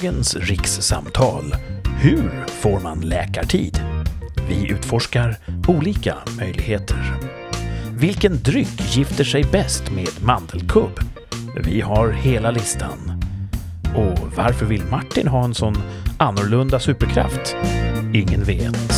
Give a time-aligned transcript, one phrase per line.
[0.00, 1.54] Dagens rikssamtal.
[1.98, 3.80] Hur får man läkartid?
[4.48, 5.36] Vi utforskar
[5.68, 7.16] olika möjligheter.
[7.98, 11.00] Vilken dryck gifter sig bäst med mandelkubb?
[11.56, 13.22] Vi har hela listan.
[13.96, 15.76] Och varför vill Martin ha en sån
[16.18, 17.56] annorlunda superkraft?
[18.14, 18.92] Ingen vet.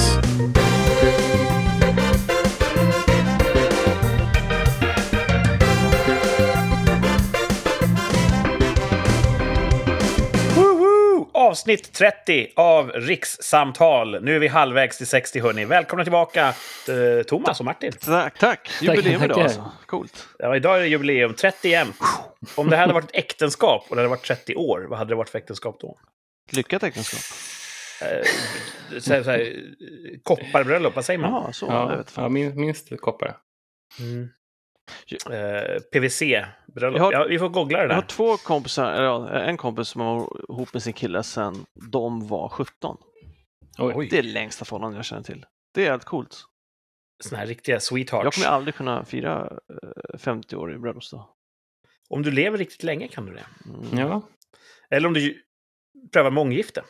[11.63, 14.23] Avsnitt 30 av Rikssamtal.
[14.25, 15.65] Nu är vi halvvägs till 60 hörni.
[15.65, 17.93] Välkomna tillbaka eh, Thomas och Martin.
[17.93, 18.71] Tack, tack.
[18.81, 19.71] Jubileum idag alltså.
[19.87, 20.29] Coolt.
[20.39, 21.97] Ja, idag är det jubileum, 30 jämnt.
[22.55, 25.11] Om det här hade varit ett äktenskap och det hade varit 30 år, vad hade
[25.11, 25.99] det varit för äktenskap då?
[26.53, 27.21] Lyckat äktenskap.
[28.03, 28.27] Eh,
[29.01, 29.57] så här, så här,
[30.23, 31.31] kopparbröllop, vad säger man?
[31.31, 31.67] Jaha, så.
[31.67, 32.13] Jag Ja, vet.
[32.17, 33.37] ja min, minst koppar.
[34.01, 34.29] Mm.
[35.31, 36.97] Eh, PVC-bröllop.
[36.99, 38.09] Jag har- Ja, vi får googla det Jag har där.
[38.09, 42.49] två kompisar, eller ja, en kompis som var ihop med sin kille sen de var
[42.49, 42.97] 17.
[43.79, 44.09] Oj.
[44.11, 45.47] Det är det längsta förhållande jag känner till.
[45.75, 46.45] Det är helt coolt.
[47.25, 48.37] Såna här riktiga Jag sweethearts.
[48.37, 49.59] kommer aldrig kunna fira
[50.13, 51.29] eh, 50 år i bröllopsdag.
[52.11, 53.45] Om du lever riktigt länge kan du det.
[53.67, 53.99] Mm.
[53.99, 54.23] Ja,
[54.91, 55.43] Eller om du
[56.13, 56.83] prövar månggifte.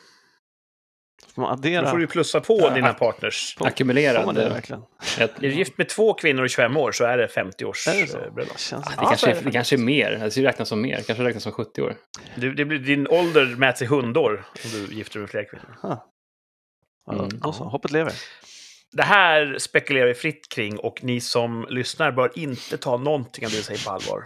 [1.35, 1.91] Får man Då addera?
[1.91, 2.69] får du plussa på Ja.
[2.69, 3.55] dina partners.
[3.57, 4.35] Får man ackumulerad.
[4.35, 4.81] det verkligen?
[5.19, 7.87] Ett, Är du gift med två kvinnor i 25 år så är det 50 års
[7.87, 8.17] Är det så?
[8.17, 8.59] bröllop.
[8.59, 8.95] Känns det, det?
[9.01, 10.19] Ja, kanske är det det kanske är mer.
[10.23, 11.01] Alltså, det räknas som mer.
[11.07, 11.95] kanske räknas som 70 år.
[12.35, 15.75] Du, det blir, din ålder mäts i hundår om du gifter dig med flera kvinnor.
[15.83, 16.09] Ja,
[17.11, 17.29] Mm.
[17.31, 17.63] då så.
[17.63, 18.13] Hoppet lever.
[18.91, 23.51] Det här spekulerar vi fritt kring och ni som lyssnar bör inte ta någonting av
[23.51, 24.23] det vi säger på allvar.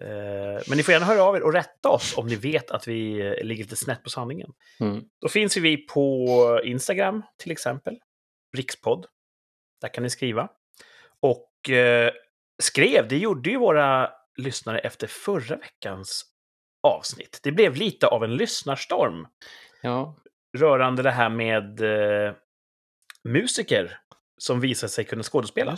[0.00, 2.88] Eh, Men ni får gärna höra av er och rätta oss om ni vet att
[2.88, 4.52] vi eh, ligger lite snett på sanningen.
[4.80, 5.04] Mm.
[5.20, 7.98] Då finns vi på Instagram till exempel,
[8.56, 9.06] rikspodd.
[9.80, 10.48] Där kan ni skriva.
[11.20, 12.10] Och eh,
[12.62, 16.24] skrev, det gjorde ju våra lyssnare efter förra veckans
[16.82, 17.40] avsnitt.
[17.42, 19.26] Det blev lite av en lyssnarstorm
[19.82, 20.16] Ja,
[20.58, 22.34] rörande det här med eh,
[23.24, 24.00] musiker
[24.38, 25.76] som visar sig kunna skådespela.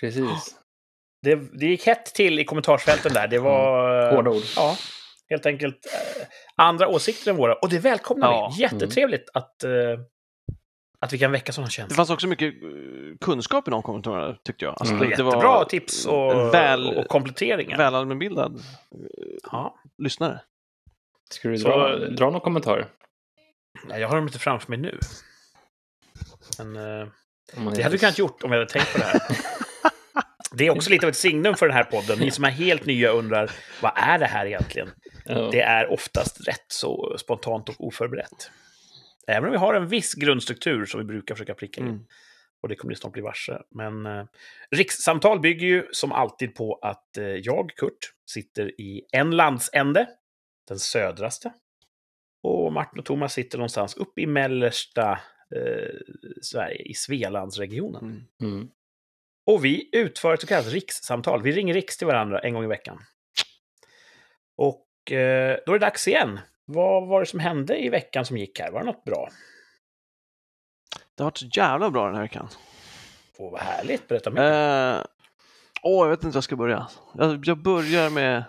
[0.00, 0.56] Precis.
[1.22, 3.28] Det, det gick hett till i kommentarsfälten där.
[3.28, 4.12] Det var...
[4.14, 4.42] Hårda ord.
[4.56, 4.76] Ja,
[5.30, 7.54] helt enkelt eh, andra åsikter än våra.
[7.54, 8.52] Och det välkomnar Ja.
[8.56, 8.62] vi.
[8.62, 9.70] Jättetrevligt att, eh,
[11.00, 11.96] att vi kan väcka sådana Det känslor.
[11.96, 12.68] fanns också mycket eh,
[13.20, 14.74] kunskap i de kommentarerna tyckte jag.
[14.78, 14.98] Alltså, Mm.
[14.98, 17.76] det, det Jättebra var tips och, väl, och kompletteringar.
[17.76, 18.60] väl allmänbildad eh,
[19.52, 19.74] Ja.
[20.02, 20.40] lyssnare.
[21.30, 22.88] Ska du Så- dra, dra någon kommentar?
[23.88, 24.98] Ja, jag har dem inte framför mig nu.
[26.58, 27.08] Men eh,
[27.74, 29.20] det hade du kunnat gjort om jag hade tänkt på det här.
[30.54, 32.18] Det är också lite av ett signum för den här podden.
[32.18, 33.50] Ni som är helt nya undrar,
[33.82, 34.88] vad är det här egentligen?
[35.24, 35.48] Ja.
[35.52, 38.50] Det är oftast rätt så spontant och oförberett.
[39.26, 41.86] Även om vi har en viss grundstruktur som vi brukar försöka pricka in.
[41.86, 42.04] Mm.
[42.62, 43.58] Och det kommer ni snart bli varse.
[43.70, 44.24] Men eh,
[44.70, 50.08] rikssamtal bygger ju som alltid på att eh, jag, Kurt, sitter i en landsände,
[50.68, 51.52] den södraste.
[52.42, 55.20] Och Martin och Thomas sitter någonstans uppe i mellersta
[55.56, 55.88] eh,
[56.42, 58.04] Sverige, i Svealandsregionen.
[58.04, 58.54] Mm.
[58.54, 58.68] Mm.
[59.46, 61.42] Och vi utför ett så kallat rikssamtal.
[61.42, 62.98] Vi ringer riks till varandra en gång i veckan.
[64.56, 66.40] Och eh, då är det dags igen.
[66.64, 68.70] Vad var det som hände i veckan som gick här?
[68.70, 69.28] Var det något bra?
[71.14, 72.48] Det har varit så jävla bra den här veckan.
[73.38, 74.08] Åh, vad härligt.
[74.08, 74.42] Berätta mer.
[74.42, 75.04] Eh,
[75.82, 76.86] Åh, jag vet inte hur jag ska börja.
[77.14, 78.44] Jag, jag börjar med...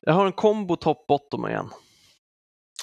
[0.00, 1.70] Jag har en kombo top bottom igen.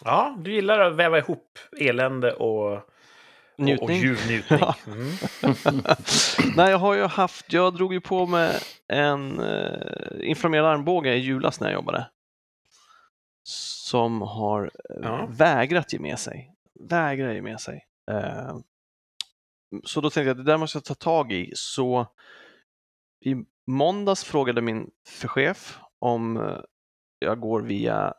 [0.03, 2.89] Ja, du gillar att väva ihop elände och,
[3.57, 3.97] och, och Njutning.
[4.01, 4.59] ljuv njutning.
[4.61, 4.75] Ja.
[4.87, 5.11] Mm.
[6.55, 7.53] Nej, jag har ju haft...
[7.53, 8.55] Jag drog ju på med
[8.87, 12.09] en eh, inflammerad armbåge i julas när jag jobbade.
[13.43, 15.27] Som har eh, Ja.
[15.29, 16.51] vägrat ge med sig.
[16.89, 17.85] Vägrar ge med sig.
[18.11, 18.57] Eh,
[19.83, 21.51] så då tänkte jag att det där måste jag ta tag i.
[21.55, 22.07] Så
[23.25, 23.35] i
[23.67, 26.57] måndags frågade min förchef om eh,
[27.19, 28.13] jag går via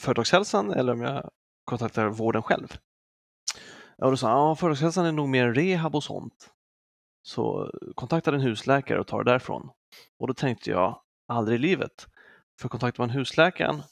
[0.00, 1.30] företagshälsan eller om jag
[1.64, 2.76] kontaktar vården själv.
[4.02, 6.50] Och då sa han, ja, företagshälsan är nog mer rehab och sånt.
[7.22, 9.70] Så kontakta en husläkare och ta det därifrån.
[10.18, 12.06] Och då tänkte jag, aldrig i livet.
[12.60, 13.82] För kontaktar man husläkaren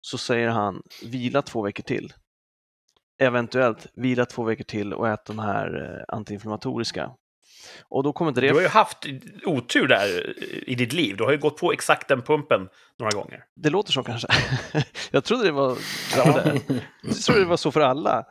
[0.00, 2.12] så säger han vila två veckor till.
[3.18, 7.10] Eventuellt vila två veckor till och ät de här eh, antiinflammatoriska.
[7.88, 8.40] Och då kommer det...
[8.40, 9.06] Du har ju haft
[9.44, 10.38] otur där
[10.68, 11.16] i ditt liv.
[11.16, 12.68] Du har ju gått på exakt den pumpen
[12.98, 13.44] några gånger.
[13.56, 14.28] Det låter så kanske.
[15.10, 15.78] jag trodde det var
[17.04, 18.26] jag trodde det var så för alla.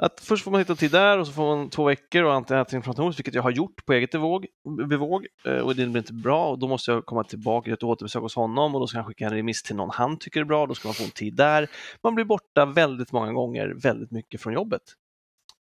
[0.00, 3.18] Att först får man hitta tid där och så får man två veckor och antiinflammatoriskt,
[3.20, 4.46] vilket jag har gjort på eget bevåg,
[4.88, 7.82] bevåg eh, och det blir inte bra och då måste jag komma tillbaka till ett
[7.82, 10.44] återbesök hos honom och då ska han skicka en remiss till någon han tycker är
[10.44, 11.70] bra, då ska man få en tid där.
[12.02, 14.82] Man blir borta väldigt många gånger, väldigt mycket från jobbet.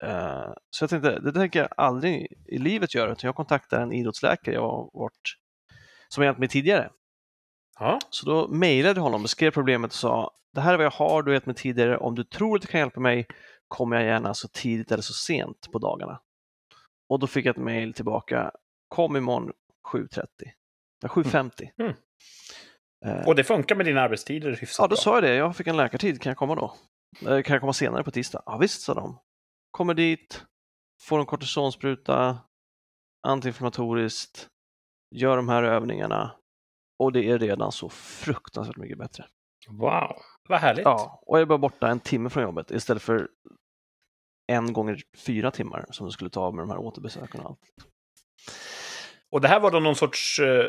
[0.03, 3.93] Eh, Så jag tänkte, det tänker jag aldrig i livet göra, utan jag kontaktar en
[3.93, 5.35] idrottsläkare jag har varit,
[6.07, 6.89] som hjälpt mig tidigare.
[7.79, 7.99] Ja.
[8.09, 11.23] Så då mejlade jag honom, beskrev problemet och sa det här är vad jag har,
[11.23, 13.27] du har gett mig tidigare, om du tror att det kan hjälpa mig
[13.73, 16.21] kommer jag gärna så tidigt eller så sent på dagarna.
[17.09, 18.51] Och då fick jag ett mejl tillbaka,
[18.87, 19.51] kom imorgon
[19.93, 20.25] 7.30,
[21.01, 21.69] ja, 7.50.
[21.77, 21.93] Mm.
[23.05, 24.97] Eh, Och det funkar med dina arbetstider hyfsat Ja, då bra.
[24.97, 25.35] sa jag det.
[25.35, 26.21] Jag fick en läkartid.
[26.21, 26.73] Kan jag komma då?
[27.21, 28.43] Eh, Kan jag komma senare på tisdag?
[28.45, 29.19] Ja, visst, sa de.
[29.71, 30.43] Kommer dit,
[31.01, 32.37] får en kortisonspruta,
[33.27, 34.47] antiinflammatoriskt,
[35.15, 36.31] gör de här övningarna
[36.99, 39.25] och det är redan så fruktansvärt mycket bättre.
[39.67, 40.15] Wow,
[40.49, 40.83] vad härligt.
[40.85, 43.29] Ja, och jag är bara borta en timme från jobbet istället för
[44.47, 47.59] en gånger fyra timmar som det skulle ta med de här återbesöken och allt.
[49.31, 50.39] Och det här var då någon sorts...
[50.39, 50.65] Eh,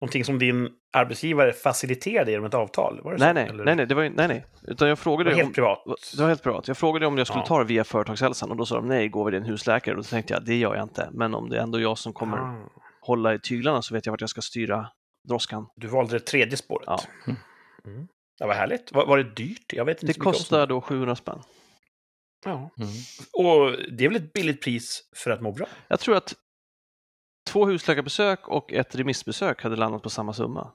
[0.00, 3.00] någonting som din arbetsgivare faciliterade genom ett avtal?
[3.04, 3.34] Var det Nej, så?
[3.34, 3.64] nej, Eller?
[3.64, 5.78] nej, nej, det var, nej, nej, utan jag Det frågade var helt om, privat?
[6.16, 6.68] Det var helt privat.
[6.68, 7.46] Jag frågade om jag skulle Ja.
[7.46, 9.94] ta det via företagshälsan och då sa de nej, gå via din husläkare.
[9.94, 11.08] Och då tänkte jag, det gör jag inte.
[11.12, 14.12] Men om det är ändå jag som kommer Ah, hålla i tyglarna så vet jag
[14.12, 14.86] vart jag ska styra
[15.28, 15.66] droskan.
[15.76, 16.84] du valde det tredje spåret?
[16.86, 17.00] Ja.
[17.86, 18.08] Mm.
[18.38, 18.92] Ja, vad härligt.
[18.92, 19.72] Var, var det dyrt?
[19.72, 21.38] Jag vet inte Det kostar då 700 spänn.
[22.44, 22.70] Ja.
[22.78, 22.90] Mm.
[23.32, 25.66] Och det är väl ett billigt pris för att må bra?
[25.88, 26.34] Jag tror att
[27.50, 30.72] två husläkarbesök och ett remissbesök hade landat på samma summa.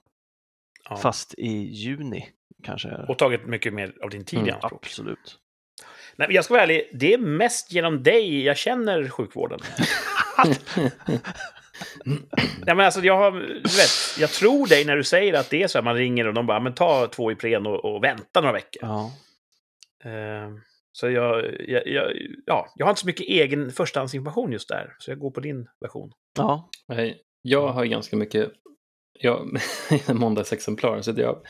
[0.90, 0.98] Ja.
[0.98, 2.30] Fast i juni
[2.64, 2.90] kanske.
[3.08, 4.86] Och tagit mycket mer av din tid i Mm, anspråk.
[4.86, 5.40] Absolut.
[6.16, 9.60] Nej, jag ska vara ärlig, det är mest genom dig jag känner sjukvården.
[12.66, 13.31] Nej, men alltså, jag, har,
[13.64, 16.34] vet, jag tror dig när du säger att det är så här, man ringer och
[16.34, 18.81] de bara, men ta två Ipren och, och vänta några veckor.
[18.81, 19.12] Ja.
[20.04, 20.50] Eh,
[21.00, 22.12] så jag, jag, jag,
[22.46, 25.68] ja, jag har inte så mycket egen förstahandsinformation just där, så jag går på din
[25.82, 26.12] version.
[26.38, 26.70] ja.
[26.88, 28.52] Nej, Jag har ganska mycket
[29.20, 29.58] jag,
[30.14, 31.02] måndagsexemplar.
[31.02, 31.42] Så jag,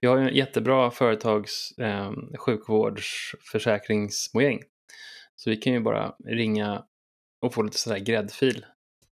[0.00, 4.62] jag har ju en jättebra företags eh, sjukvårdsförsäkringsmojäng.
[5.36, 6.84] Så vi kan ju bara ringa
[7.40, 8.66] och få lite sådär gräddfil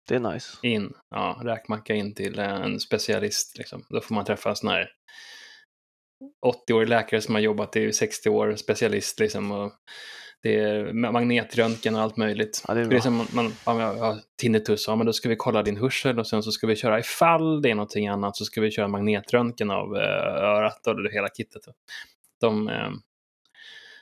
[0.08, 0.58] Det är nice.
[0.62, 3.58] in, ja, räkmacka in till en specialist.
[3.58, 3.86] Liksom.
[3.90, 4.90] Då får man träffa en sån här
[6.46, 9.52] 80-årig läkare som har jobbat i 60 år, specialist liksom.
[9.52, 9.72] Och
[10.44, 12.64] det är magnetröntgen och allt möjligt.
[12.68, 15.36] Ja, det är det är som man, man ja, tinnitus, ja men då ska vi
[15.36, 18.46] kolla din hörsel och sen så ska vi köra ifall det är någonting annat så
[18.46, 21.62] ska vi köra magnetröntgen av eh, örat och det hela kittet.
[22.42, 22.90] De eh,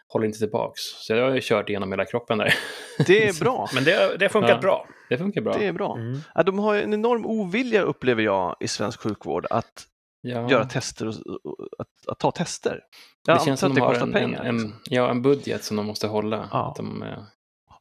[0.07, 0.81] håller inte tillbaks.
[0.81, 2.54] Så jag har ju kört igenom hela kroppen där.
[3.07, 3.69] Det är bra.
[3.74, 4.57] Men det, det har funkat Ja.
[4.57, 4.88] bra.
[5.10, 5.54] Det funkar bra.
[5.57, 5.95] Det är bra.
[5.98, 6.19] Mm.
[6.36, 9.88] Ja, de har ju en enorm ovilja upplever jag i svensk sjukvård att
[10.25, 10.49] Ja.
[10.49, 11.15] göra tester och,
[11.45, 12.81] och att, att ta tester.
[13.25, 14.39] Det Jag känns antar som att de det har kostar en, pengar.
[14.43, 14.79] en, en, liksom.
[14.85, 16.49] ja, en budget som de måste hålla.
[16.51, 16.73] Ja.
[16.77, 17.23] De, eh,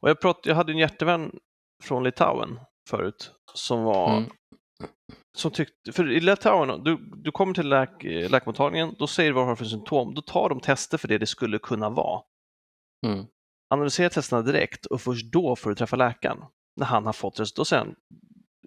[0.01, 1.31] Och jag, prat, jag hade en hjärtevän
[1.83, 2.59] från Litauen
[2.89, 4.29] förut som var Mm.
[5.37, 9.43] som tyckte, för i Litauen, du, du kommer till läk, läkarmottagningen, då säger du vad
[9.43, 12.21] du har för symptom, då tar de tester för det det skulle kunna vara.
[13.05, 13.25] mm.
[13.73, 16.37] Analysera testerna direkt och först då får du träffa läkaren.
[16.75, 17.95] När han har fått resultat, då säger han,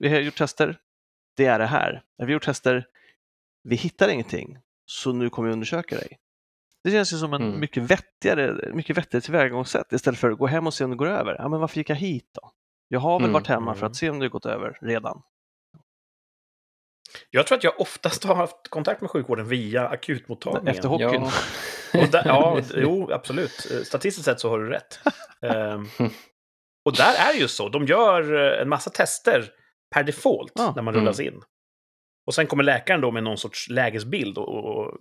[0.00, 0.78] vi har gjort tester,
[1.36, 2.02] det är det här.
[2.18, 2.86] När vi har gjort tester,
[3.68, 6.18] vi hittar ingenting, så nu kommer vi undersöka dig.
[6.84, 7.60] Det känns ju som en Mm.
[7.60, 11.06] mycket vettigare, mycket vettigare tillvägagångssätt istället för att gå hem och se om det går
[11.08, 11.36] över.
[11.38, 12.50] Ja, men varför gick jag hit då?
[12.88, 13.32] Jag har väl Mm.
[13.32, 13.90] varit hemma för Mm.
[13.90, 15.22] att se om det gått över redan.
[17.30, 20.68] Jag tror att jag oftast har haft kontakt med sjukvården via akutmottagningen.
[20.68, 21.22] Efter hockeyn.
[21.92, 22.06] Ja.
[22.12, 23.66] Där, ja, jo, absolut.
[23.84, 24.98] Statistiskt sett så har du rätt.
[25.42, 25.88] Ehm,
[26.84, 27.68] och där är det ju så.
[27.68, 29.50] De gör eh, en massa tester
[29.94, 30.72] per default Ja.
[30.76, 31.00] när man Mm.
[31.04, 31.42] rullas in.
[32.26, 34.94] Och sen kommer läkaren då med någon sorts lägesbild och, och,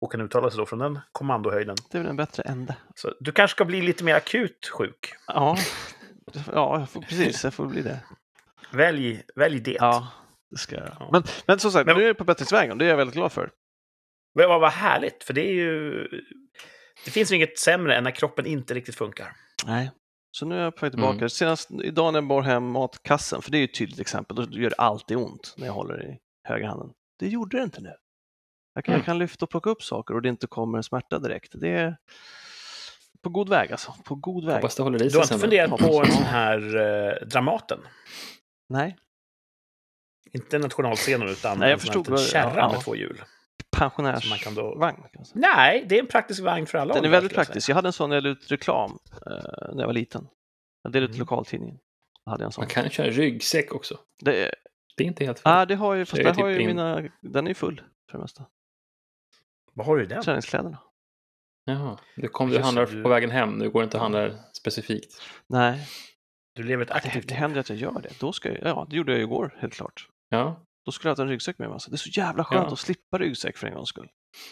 [0.00, 1.76] och kan uttala sig då från den kommandohöjden.
[1.90, 2.76] Det är väl en bättre ände.
[2.94, 5.14] Så du kanske ska bli lite mer akut sjuk.
[5.26, 5.56] Ja,
[6.52, 8.00] ja jag precis, jag får bli det.
[8.72, 9.76] Välj, välj det.
[9.80, 10.08] Ja,
[10.50, 10.96] det ska jag.
[11.00, 11.08] Ja.
[11.12, 12.78] Men, men som sagt, Men- nu är det på bättringsvägen.
[12.78, 13.50] Det är jag väldigt glad för.
[14.34, 16.08] Men vad, vad härligt, för det är ju...
[17.04, 19.32] Det finns ju inget sämre än när kroppen inte riktigt funkar.
[19.66, 19.90] Nej.
[20.30, 21.16] Så nu är jag på väg tillbaka.
[21.16, 21.28] Mm.
[21.28, 24.42] Senast idag när jag bar hem matkassen, för det är ju ett tydligt exempel, då
[24.50, 26.92] gör det alltid ont när jag håller i högra handen.
[27.18, 27.94] Det gjorde det inte nu.
[28.74, 28.98] Jag kan, Mm.
[29.00, 31.52] jag kan lyfta och plocka upp saker och det inte kommer en smärta direkt.
[31.60, 31.96] Det är
[33.22, 33.94] på god väg alltså.
[34.04, 34.54] På god väg.
[34.54, 37.78] Hoppas det håller i Du har inte funderat på en sån här eh, Dramaten?
[38.68, 38.96] Nej,
[40.32, 42.80] Inte nationalscenen utan Nej, jag en förstod liten vad- kärra ja, med ja.
[42.80, 43.22] två hjul.
[43.76, 44.40] Pensionärsvagn.
[44.40, 44.94] kan då...
[45.34, 47.68] Nej, det är en praktisk vagn för alla Den är väldigt skulle jag praktisk.
[47.68, 49.32] Jag hade en sån när jag ut reklam eh,
[49.74, 50.28] när jag var liten.
[50.82, 51.20] Jag delade ut Mm.
[51.20, 51.78] lokaltidningen.
[52.26, 52.62] Hade jag en sån.
[52.62, 53.98] Man kan köra ryggsäck också.
[54.20, 54.54] Det, är-
[54.96, 55.52] Det är inte helt fel.
[55.52, 57.50] ah, det har ju, fast Det är där typ har ju in- mina, den är
[57.50, 58.46] ju full för det mesta.
[59.72, 60.22] Vad har du i den?
[60.22, 60.78] Träningskläderna.
[61.64, 63.50] Jaha, du, kom, du det, handlar du- på vägen hem.
[63.58, 65.22] Nu går det inte att handla specifikt.
[65.48, 65.88] Nej,
[66.54, 67.38] Du lever ett det, aktivt det liv.
[67.38, 68.20] händer att jag gör det.
[68.20, 70.08] Då ska jag, ja, det gjorde jag ju igår, helt klart.
[70.28, 71.74] Ja, Då skulle jag ha en ryggsäck med mig.
[71.74, 71.90] Alltså.
[71.90, 72.72] Det är så jävla skönt Ja.
[72.72, 74.08] att slippa ryggsäck för en gångs skull.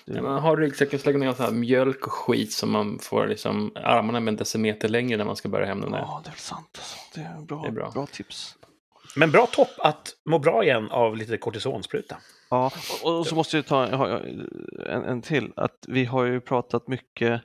[0.07, 3.73] Det, man har ryggsäcken så lägger man här mjölk och skit som man får liksom
[3.77, 5.99] armarna med en decimeter längre när man ska bära hem den där.
[5.99, 6.69] ja, det är väl sant.
[6.79, 6.97] Alltså.
[7.15, 7.91] Det är bra, Det är bra.
[7.91, 8.57] bra tips.
[9.17, 12.17] Men bra topp att må bra igen av lite kortisonspruta.
[12.51, 12.71] Ja,
[13.03, 15.53] och, och så måste jag ta en, en till.
[15.57, 17.43] Att vi har ju pratat mycket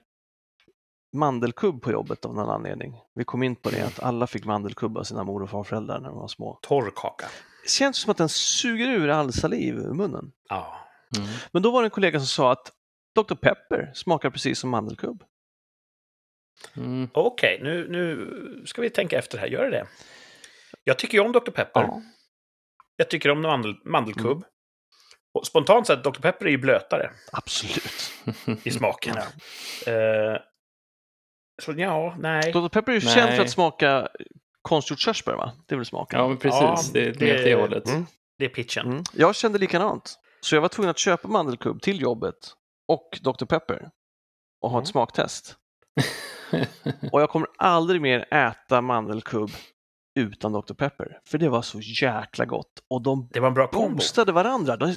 [1.14, 2.94] mandelkubb på jobbet av någon anledning.
[3.16, 6.10] Vi kom in på det att alla fick mandelkubb av sina mor och farföräldrar när
[6.10, 6.60] de var små.
[6.62, 7.26] Torr kaka.
[7.64, 10.32] Det känns som att den suger ur all saliv ur munnen.
[10.50, 10.78] Ja.
[11.18, 11.30] Mm.
[11.52, 12.72] Men då var det en kollega som sa att
[13.16, 13.36] Dr.
[13.36, 15.24] Pepper smakar precis som mandelkubb.
[16.76, 17.10] Mm.
[17.14, 18.28] Okej, nu, nu
[18.66, 19.48] ska vi tänka efter här.
[19.48, 19.88] Gör det det?
[20.90, 21.52] Jag tycker ju om Dr.
[21.52, 21.82] Pepper.
[21.82, 22.02] Ja.
[22.96, 24.44] Jag tycker om mandel, mandelkubb.
[25.34, 26.22] Och spontant sett, Dr.
[26.22, 28.12] Pepper är ju blötare Absolut.
[28.64, 29.18] i smaken.
[29.18, 29.24] Eh,
[31.62, 32.52] så ja, nej.
[32.52, 32.68] Dr.
[32.70, 33.16] Pepper är ju Nej.
[33.16, 34.08] känd för att smaka
[34.62, 35.52] konstgjort körsbär, va?
[35.68, 36.20] Det är väl smaken?
[36.20, 36.62] Ja, men precis.
[36.62, 37.88] Ja, det är det- det, det hållet.
[37.90, 38.06] Mm.
[38.38, 38.86] Det är pitchen.
[38.86, 39.04] Mm.
[39.14, 40.16] Jag kände likadant.
[40.42, 42.36] Så jag var tvungen att köpa mandelkubb till jobbet
[42.88, 43.46] och Dr.
[43.46, 43.90] Pepper
[44.62, 44.84] och ha Mm.
[44.84, 45.56] ett smaktest.
[47.12, 49.50] Och jag kommer aldrig mer äta mandelkubb
[50.20, 50.74] utan Dr.
[50.74, 52.84] Pepper, för det var så jäkla gott.
[52.90, 54.78] Och de Det var en bra boostade varandra.
[54.78, 54.96] De, det,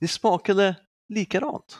[0.00, 0.74] det smakade
[1.08, 1.78] likadant.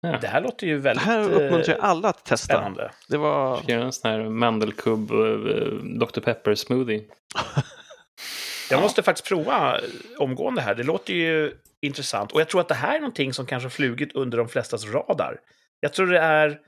[0.00, 0.18] ja.
[0.20, 2.54] Det här låter ju Det väldigt här uppmuntrar jag eh, alla att testa.
[2.54, 2.90] spännande.
[3.08, 3.60] Det var...
[3.68, 6.20] Göra en sån här mandelkubb uh, Dr.
[6.20, 7.04] Pepper smoothie.
[8.70, 9.82] Jag måste faktiskt prova eh,
[10.18, 10.74] omgående här.
[10.74, 12.32] Det låter ju intressant.
[12.32, 14.86] Och jag tror att det här är någonting som kanske har flugit under de flestas
[14.86, 15.40] radar.
[15.80, 16.58] Jag tror det är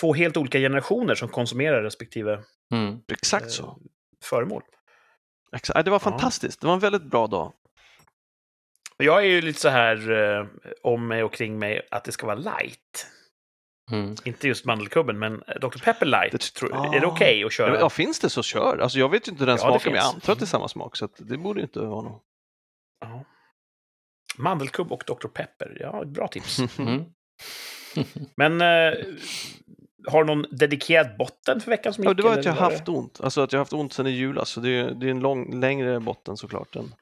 [0.00, 2.98] två helt olika generationer som konsumerar respektive Mm.
[3.12, 3.78] Exakt så.
[4.24, 4.62] Föremål.
[5.52, 5.76] Exakt.
[5.76, 6.60] Ja, Det var fantastiskt.
[6.60, 7.52] Det var en väldigt bra dag.
[8.96, 10.46] Jag är ju lite så här eh,
[10.82, 13.06] om mig och kring mig att det ska vara light.
[13.92, 14.14] Mm.
[14.24, 15.78] Inte just mandelkubben, men eh, Dr.
[15.84, 16.32] Pepper light.
[16.32, 16.94] Det- tror, Ah.
[16.94, 17.80] Är det okej att köra?
[17.80, 18.78] Ja, finns det så kör.
[18.78, 20.68] Alltså, jag vet ju inte den Ja, smakar, men jag antar att det är samma
[20.68, 20.96] smak.
[20.96, 22.22] Så det borde ju inte vara något.
[23.00, 23.24] Ja.
[24.38, 25.28] Mandelkubb och Dr.
[25.28, 25.76] Pepper.
[25.80, 26.58] Ja, bra tips.
[26.78, 27.04] Mm.
[28.36, 28.98] Men eh,
[30.06, 32.16] har du någon dedikerad botten för veckan som Ja, gick?
[32.16, 33.20] det var att jag var det- haft ont.
[33.20, 34.50] Alltså att jag haft ont sedan i julas.
[34.50, 36.76] Så det är, det är en lång, längre botten såklart.
[36.76, 36.94] Än.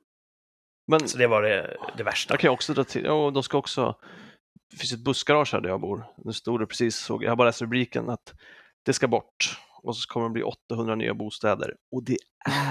[0.91, 2.33] Men Så det var det, det värsta.
[2.35, 3.05] jag kan också dra till.
[3.05, 3.97] Ja, de ska också.
[4.71, 6.05] Det finns ett bussgarage här där jag bor.
[6.17, 8.35] Nu stod det precis, såg, jag har bara läst rubriken, att
[8.83, 9.59] det ska bort.
[9.83, 11.77] Och så kommer det bli 800 nya bostäder.
[11.93, 12.17] Och det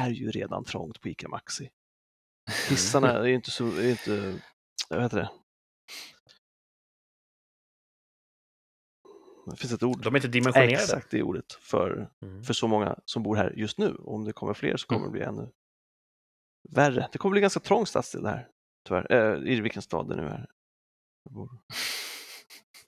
[0.04, 1.70] är ju redan trångt på ICA Maxi.
[2.70, 4.34] Hissarna är ju inte så, är inte,
[4.90, 5.30] jag vet det.
[9.50, 10.04] Det finns ett ord.
[10.04, 10.74] De är inte dimensionerade.
[10.74, 12.44] Exakt det ordet för, Mm.
[12.44, 13.90] för så många som bor här just nu.
[13.96, 15.12] Och om det kommer fler så kommer Mm.
[15.12, 15.50] det bli ännu
[16.70, 17.10] värre.
[17.12, 18.48] Det kommer bli ganska trång stadsdel här,
[18.88, 19.12] tyvärr.
[19.12, 20.46] Eh, I vilken stad det nu är.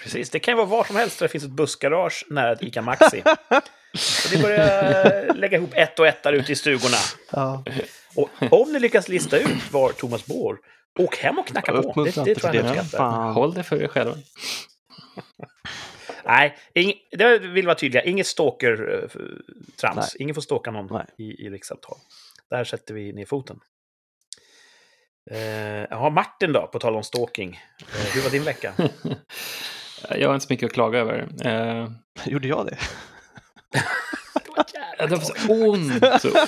[0.03, 2.63] Precis, det kan ju vara var som helst där det finns ett bussgarage nära ett
[2.63, 3.21] ICA Maxi.
[3.25, 6.97] Och det börjar lägga ihop ett och ett där ute i stugorna.
[7.31, 7.63] Ja.
[8.15, 10.59] Och om ni lyckas lista ut var Thomas bor,
[10.99, 12.03] åk hem och knacka på.
[12.03, 12.69] Det, det inte tror jag det.
[12.69, 12.97] uppskattar.
[12.97, 13.33] Fan.
[13.33, 14.15] Håll det för er själva.
[16.31, 18.03] Nej, ing, det vill vara tydliga.
[18.03, 19.95] Inget stalker-trams.
[19.95, 20.05] Nej.
[20.19, 21.05] Ingen får stalka någon Nej.
[21.17, 21.97] i, i rikssamtal.
[22.49, 23.59] Där sätter vi ner foten.
[25.31, 25.39] Eh,
[25.89, 27.59] Jaha, Martin då, på tal om stalking.
[27.81, 28.73] Eh, hur var din vecka?
[30.09, 31.27] Jag har inte så mycket att klaga över.
[31.45, 31.89] Eh,
[32.25, 32.77] Gjorde jag det?
[34.99, 36.03] det var så ont,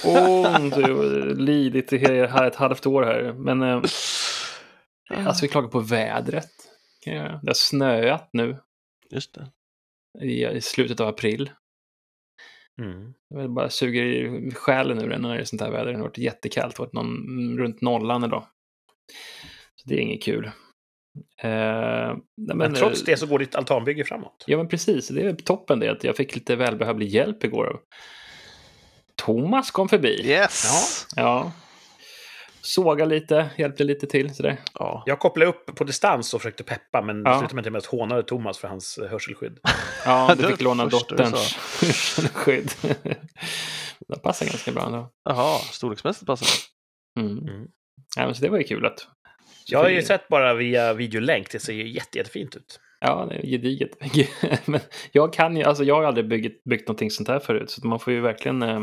[0.06, 0.78] ont.
[0.78, 3.34] Jag har lidit i hela- ett halvt år här.
[3.34, 3.82] Men eh,
[5.28, 6.50] alltså vi klagar på vädret.
[7.06, 8.58] Det har snöat nu
[9.10, 9.52] Just det.
[10.20, 11.52] I, i slutet av april.
[12.82, 13.14] Mm.
[13.30, 15.92] Jag bara suger i själen ur den när det är sånt här väder.
[15.92, 16.80] Det har varit jättekallt.
[16.80, 18.44] Varit någon, runt nollan idag.
[19.76, 20.46] Så det är inget kul.
[21.44, 21.50] Eh,
[22.48, 24.44] Men, men, trots eh, det så går ditt altanbygge framåt.
[24.48, 25.08] Ja, men precis.
[25.08, 27.80] Det är toppen det att jag fick lite välbehövlig hjälp igår.
[29.16, 30.22] Thomas kom förbi.
[30.26, 31.08] Yes!
[31.16, 31.52] Ja.
[32.64, 34.58] Såga lite, hjälpte lite till sådär.
[34.74, 35.04] Ja.
[35.06, 37.40] Jag kopplade upp på distans och försökte peppa, men det Ja.
[37.40, 39.60] slutade med att jag hånade Thomas för hans eh, hörselskydd.
[40.06, 41.56] Ja, Det du fick det låna dotterns
[42.34, 42.72] skydd.
[44.08, 45.10] det passar ganska bra ändå.
[45.30, 46.48] Jaha, storleksmässigt passar
[47.16, 47.22] det.
[47.22, 47.38] Mm.
[47.38, 47.68] Mm.
[48.18, 49.08] Ja, men så det var ju kul att...
[49.66, 52.80] Jag har ju sett bara via videolänk, det ser ju jätte, jättefint ut.
[53.00, 53.90] Ja, det är gediget.
[54.68, 54.80] men
[55.12, 58.00] jag kan ju, alltså jag har aldrig byggt, byggt någonting sånt här förut, så man
[58.00, 58.82] får ju verkligen eh,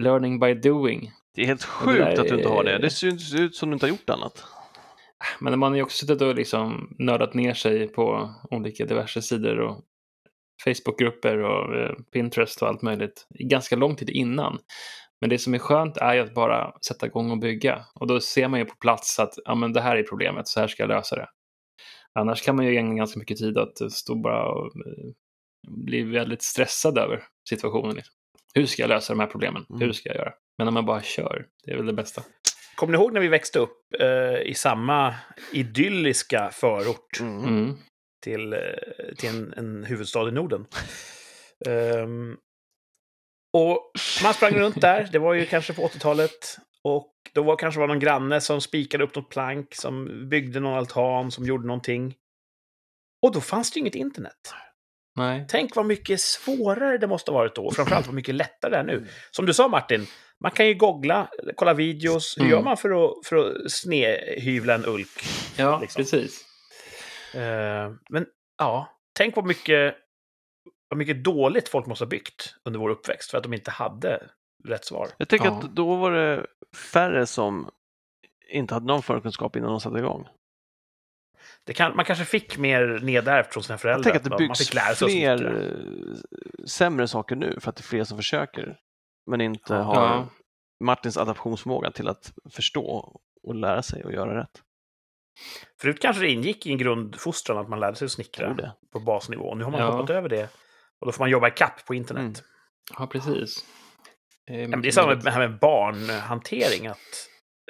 [0.00, 1.10] learning by doing.
[1.34, 2.78] Det är helt sjukt att du inte har det.
[2.78, 4.44] Det ser ut som du inte har gjort annat.
[5.40, 9.58] Men man har ju också suttit och liksom nördat ner sig på olika diverse sidor
[9.58, 9.84] och
[10.64, 14.58] Facebookgrupper och eh, Pinterest och allt möjligt i ganska lång tid innan.
[15.20, 17.84] Men det som är skönt är ju att bara sätta igång och bygga.
[17.94, 20.60] Och då ser man ju på plats att ja, men det här är problemet, så
[20.60, 21.28] här ska jag lösa det.
[22.14, 25.12] Annars kan man ju ägna ganska mycket tid att stå bara och eh,
[25.68, 27.94] bli väldigt stressad över situationen.
[27.94, 28.14] Liksom.
[28.54, 29.66] Hur ska jag lösa de här problemen?
[29.70, 29.80] Mm.
[29.80, 30.32] Hur ska jag göra?
[30.58, 32.22] Men när man bara kör, det är väl det bästa.
[32.74, 35.14] Kommer ni ihåg när vi växte upp eh, i samma
[35.52, 37.44] idylliska förort Mm.
[37.44, 37.76] Mm.
[38.22, 38.58] till, eh,
[39.18, 40.66] till en, en huvudstad i Norden?
[41.66, 42.36] Ehm,
[43.52, 43.92] och
[44.22, 46.56] man sprang runt där, det var ju kanske på 80-talet.
[46.84, 50.74] Och då var kanske var någon granne som spikade upp något plank, som byggde någon
[50.78, 52.14] altan, som gjorde någonting.
[53.26, 54.54] Och då fanns det ju inget internet.
[55.16, 55.44] Nej.
[55.48, 58.84] Tänk vad mycket svårare det måste ha varit då, framförallt vad mycket lättare det är
[58.84, 59.06] nu.
[59.30, 60.06] Som du sa Martin,
[60.40, 62.38] man kan ju googla, kolla videos.
[62.38, 62.50] Hur Mm.
[62.52, 65.08] gör man för att, för att snedhyvla en ulk?
[65.56, 66.00] Ja, liksom.
[66.02, 66.44] precis.
[67.34, 68.26] Eh, men
[68.58, 69.94] ja, tänk vad mycket,
[70.88, 74.22] vad mycket dåligt folk måste ha byggt under vår uppväxt för att de inte hade
[74.68, 75.08] rätt svar.
[75.18, 75.58] Jag tänker Ja.
[75.58, 76.46] att då var det
[76.92, 77.70] färre som
[78.52, 80.28] inte hade någon förkunskap innan de satte igång.
[81.66, 84.02] Det kan, man kanske fick mer nedärvt från sina Jag föräldrar.
[84.02, 87.70] tänker att det man byggs fick lära sig att fler eh, sämre saker nu för
[87.70, 88.76] att det är fler som försöker
[89.30, 89.82] men inte Ja.
[89.82, 90.26] har.
[90.84, 94.62] Martins adaptionsförmåga till att förstå och lära sig och göra rätt.
[95.80, 98.72] Förut kanske det ingick i en grundfostran att man lärde sig att snickra det.
[98.92, 99.54] på basnivå.
[99.54, 99.90] Nu har man Ja.
[99.90, 100.44] hoppat över det.
[101.00, 102.20] Och då får man jobba i kapp på internet.
[102.22, 102.34] Mm.
[102.98, 103.64] Ja, precis.
[104.44, 105.24] Ja, men det är samma med möjligt.
[105.24, 106.86] det här med barnhantering.
[106.86, 106.98] Att,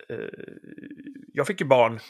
[0.08, 0.16] eh,
[1.32, 2.00] jag fick ju barn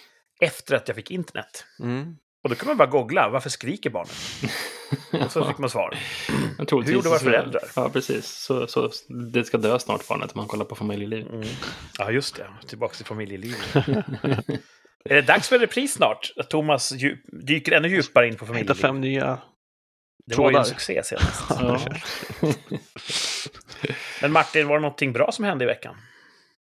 [0.42, 1.64] efter att jag fick internet.
[1.80, 2.16] Mm.
[2.44, 4.12] Och då kan man bara googla, varför skriker barnet?
[5.24, 5.94] Och så fick man svar.
[6.58, 7.62] Hur gjorde våra föräldrar?
[7.76, 8.26] Ja, precis.
[8.26, 8.90] Så, så
[9.32, 11.26] det ska dö snart barnet om man kollar på familjeliv.
[11.26, 11.48] Mm.
[11.98, 12.46] Ja, just det.
[12.66, 13.76] Tillbaka till familjelivet.
[15.04, 16.32] är det dags för repris snart?
[16.36, 18.78] Att Thomas djup, dyker ännu djupare in på Hitta familjelivet?
[18.80, 19.38] fem nya.
[20.26, 20.80] det var ju en trådar.
[20.80, 21.42] succé senast.
[21.60, 21.80] Ja.
[24.22, 25.96] Men Martin, var det någonting bra som hände i veckan?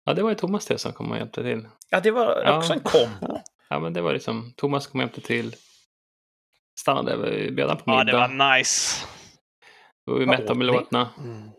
[0.07, 1.69] ja, det var ju Thomas det som kom och hjälpte till.
[1.91, 2.59] Ja, det var Ja.
[2.59, 3.41] också en kombo.
[3.75, 5.55] Ja, men det var liksom, Thomas kom och hjälpte till.
[6.81, 8.13] Stannade, vi bjöd han på Ja, middag.
[8.29, 9.07] det var nice.
[10.07, 10.73] och vi Vad mätte åt med ni?
[10.73, 11.11] låtarna.
[11.19, 11.51] Mm.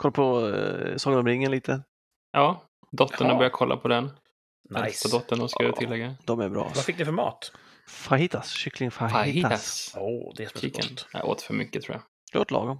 [0.00, 1.82] Kolla på eh, Sagan om ringen lite.
[2.32, 4.04] Ja, dottern har börjat kolla på den.
[4.70, 4.84] Nice.
[4.86, 5.76] Äldsta dottern, då ska jag Ja.
[5.76, 6.14] tillägga.
[6.24, 6.64] De är bra.
[6.74, 7.52] Vad fick ni för mat?
[7.88, 9.94] Fajitas, kyckling fajitas.
[9.98, 11.06] Åh, det är gott.
[11.12, 12.02] Jag åt för mycket tror jag.
[12.32, 12.78] Det låter lagom.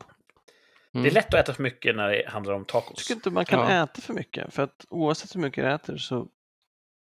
[0.95, 1.03] Mm.
[1.05, 2.97] Det är lätt att äta för mycket när det handlar om Jag tacos.
[2.99, 3.83] tycker inte man kan Ja.
[3.85, 4.55] äta för mycket.
[4.55, 6.29] För att oavsett hur mycket du äter så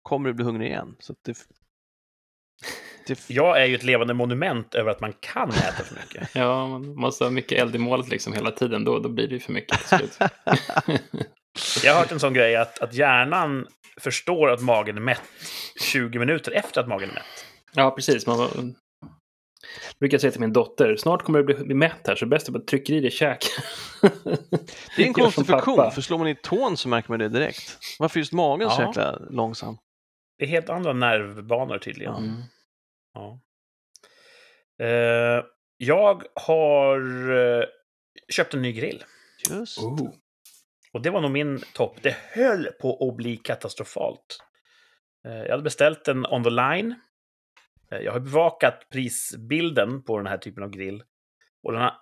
[0.02, 0.96] kommer du bli hungrig igen.
[0.98, 1.38] Så att det,
[3.06, 6.28] det, Jag är ju ett levande monument över att man kan äta för mycket.
[6.34, 8.84] Ja, man måste ha mycket eld i målet liksom hela tiden.
[8.84, 9.78] Då, då blir det ju för mycket.
[11.84, 13.66] Jag har hört en sån grej att, att hjärnan
[14.00, 15.22] förstår att magen är mätt
[15.80, 17.44] 20 minuter efter att magen är mätt.
[17.74, 18.26] ja, precis.
[18.26, 18.38] Man.
[18.40, 22.48] Jag brukar säga till min dotter, snart kommer du bli, bli mätt här, så bäst
[22.48, 23.44] att bara trycka i dig käk.
[24.96, 27.78] det är en konstig funktion, för slår man i tån så märker man det direkt.
[27.98, 28.86] Varför just magen så Ja.
[28.86, 29.76] jäkla långsam?
[30.40, 32.14] Det är helt andra nervbanor tydligen.
[32.14, 32.42] Mm.
[33.14, 33.40] Ja.
[34.84, 35.44] Eh,
[35.76, 37.64] jag har eh,
[38.32, 39.04] köpt en ny grill.
[39.50, 39.78] Just.
[39.78, 40.10] Oh.
[40.92, 41.96] Och det var nog min topp.
[42.02, 44.38] Det höll på att bli katastrofalt.
[45.26, 46.94] Eh, Jag hade beställt den on the line.
[47.90, 51.02] Eh, Jag har bevakat prisbilden på den här typen av grill.
[51.62, 51.94] Och den har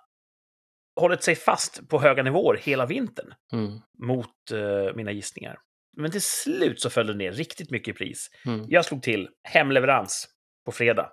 [0.95, 3.79] hållit sig fast på höga nivåer hela vintern Mm.
[4.07, 5.59] mot eh, mina gissningar.
[5.97, 8.29] Men till slut så föll den ner riktigt mycket i pris.
[8.45, 8.65] Mm.
[8.69, 10.27] Jag slog till hemleverans
[10.65, 11.11] på fredag.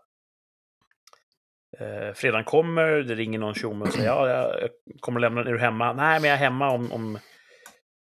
[1.78, 5.48] Eh, fredagen kommer, det ringer någon tjomme och säger ja, jag kommer lämna den.
[5.48, 5.92] Är du hemma?
[5.92, 7.18] Nej, men jag är hemma om, om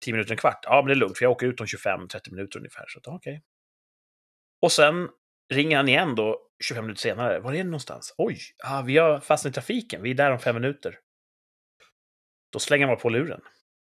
[0.05, 0.59] 10 minuter, en kvart.
[0.63, 2.85] Ja, men det är lugnt, för jag åker ut om 25-30 minuter ungefär.
[2.87, 3.43] Så okej.
[4.61, 5.09] Och sen
[5.53, 7.39] ringer han igen då, 25 minuter senare.
[7.39, 8.13] Var är det någonstans?
[8.17, 10.03] Oj, ah, vi har fastnat i trafiken.
[10.03, 10.99] Vi är där om fem minuter.
[12.51, 13.41] Då slänger man på luren.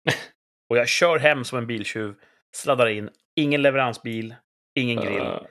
[0.68, 2.14] och jag kör hem som en biltjuv,
[2.56, 3.10] sladdar in.
[3.36, 4.34] Ingen leveransbil,
[4.74, 5.20] ingen grill.
[5.20, 5.42] Uh,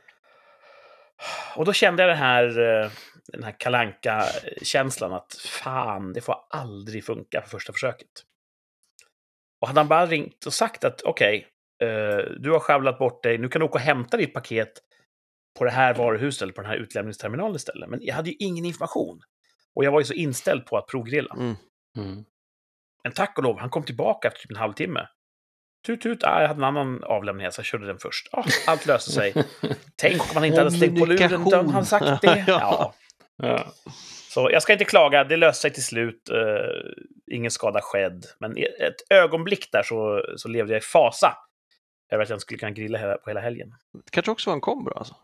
[1.55, 2.91] Och då kände jag det här, eh,
[3.27, 4.25] den här kalanka
[4.61, 8.09] känslan att fan, det får aldrig funka på första försöket.
[9.61, 11.47] Och hade han bara ringt och sagt att okej,
[11.83, 14.71] eh, du har skavlat bort dig, nu kan du åka och hämta ditt paket
[15.59, 17.89] på det här varuhuset eller på den här utlämningsterminalen istället.
[17.89, 19.21] Men jag hade ju ingen information.
[19.75, 21.35] Och jag var ju så inställd på att provgrilla.
[21.35, 21.55] Mm.
[21.97, 22.25] mm.
[23.03, 25.07] Men tack och lov, han kom tillbaka efter typ en halvtimme.
[25.85, 28.27] Tut, tut, ah, jag hade en annan avlämning, så jag körde den först.
[28.31, 29.33] Ah, allt löste sig.
[29.95, 32.43] Tänk om han inte hade stängt på luren, utan han sagt det.
[32.47, 32.93] Ja.
[33.37, 33.73] ja.
[34.29, 36.29] Så jag ska inte klaga, det löste sig till slut.
[36.31, 38.25] Uh, ingen skada skedd.
[38.39, 41.37] Men ett ögonblick där så, så levde jag i fasa
[42.11, 43.73] över att jag inte skulle kunna grilla på hela helgen.
[44.05, 45.15] Det kanske också var en kombo alltså.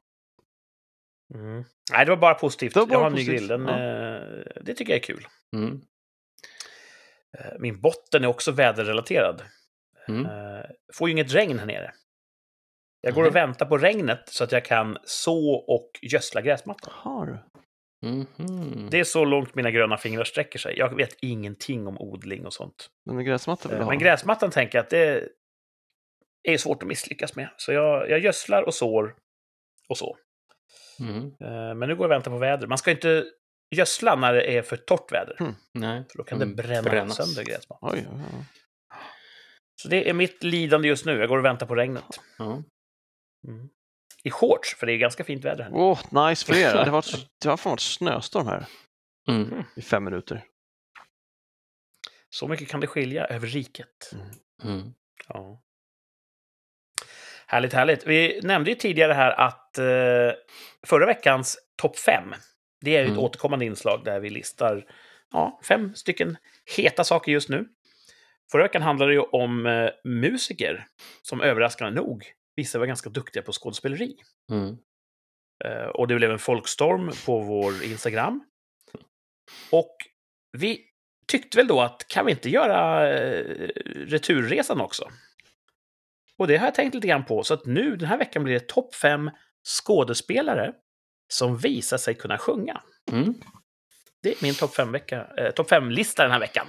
[1.91, 2.75] Nej, det var bara positivt.
[2.75, 3.47] Var bara jag har en ny grill.
[3.47, 3.73] Den, ja.
[3.73, 5.27] eh, det tycker jag är kul.
[5.55, 5.81] Mm.
[7.37, 9.41] Eh, min botten är också väderrelaterad.
[10.07, 10.25] Mm.
[10.25, 11.93] Eh, får ju inget regn här nere.
[13.01, 16.93] Jag går och väntar på regnet så att jag kan så och gödsla gräsmattan.
[16.95, 17.37] Har du?
[18.09, 18.87] Mhm.
[18.91, 20.77] Det är så långt mina gröna fingrar sträcker sig.
[20.77, 22.89] Jag vet ingenting om odling och sånt.
[23.05, 23.91] Men en gräsmatta vill du Eh, ha?
[23.91, 25.29] Men gräsmattan tänker jag att det
[26.43, 27.49] är svårt att misslyckas med.
[27.57, 29.15] Så jag, jag gödslar och sår
[29.89, 30.17] och så.
[30.99, 31.17] Mm.
[31.25, 32.67] Eh, Men nu går jag och väntar på väder.
[32.67, 33.25] Man ska inte
[33.75, 35.53] gödsla när det är för torrt väder.
[35.73, 36.03] Nej.
[36.11, 37.15] För då kan det Mm, bränna brännas.
[37.17, 37.89] sönder gräsmattan.
[37.93, 38.45] Oj, oj, oj.
[39.85, 41.19] Så det är mitt lidande just nu.
[41.19, 42.19] Jag går och väntar på regnet.
[42.39, 42.63] Mm.
[44.23, 45.71] I shorts, för det är ganska fint väder här.
[45.73, 46.71] Åh, nice för er.
[46.73, 48.65] Det har varit, det har fan varit snöstorm här
[49.27, 49.63] Mm.
[49.75, 50.43] i fem minuter.
[52.29, 54.11] Så mycket kan det skilja över riket.
[54.63, 54.93] Mm.
[55.27, 55.61] Ja.
[57.47, 58.05] Härligt, härligt.
[58.07, 60.31] Vi nämnde ju tidigare här att eh,
[60.87, 62.33] förra veckans topp fem,
[62.81, 63.19] det är ju ett Mm.
[63.23, 64.85] återkommande inslag där vi listar
[65.31, 66.37] ja, fem stycken
[66.77, 67.67] heta saker just nu.
[68.51, 70.87] Förra veckan handlade det ju om eh, musiker
[71.21, 72.23] som överraskande nog
[72.55, 74.15] visade var ganska duktiga på skådespeleri.
[74.51, 74.77] Mm.
[75.65, 78.43] Eh, och det blev en folkstorm på vår Instagram.
[79.71, 79.95] Och
[80.57, 80.81] vi
[81.27, 85.09] tyckte väl då att kan vi inte göra eh, returresan också?
[86.37, 88.53] Och det har jag tänkt lite grann på, så att nu den här veckan blir
[88.53, 89.31] det topp fem
[89.63, 90.73] skådespelare
[91.33, 92.81] som visar sig kunna sjunga.
[93.11, 93.33] Mm.
[94.23, 96.67] Det är min topp fem-lista eh, top fem den här veckan.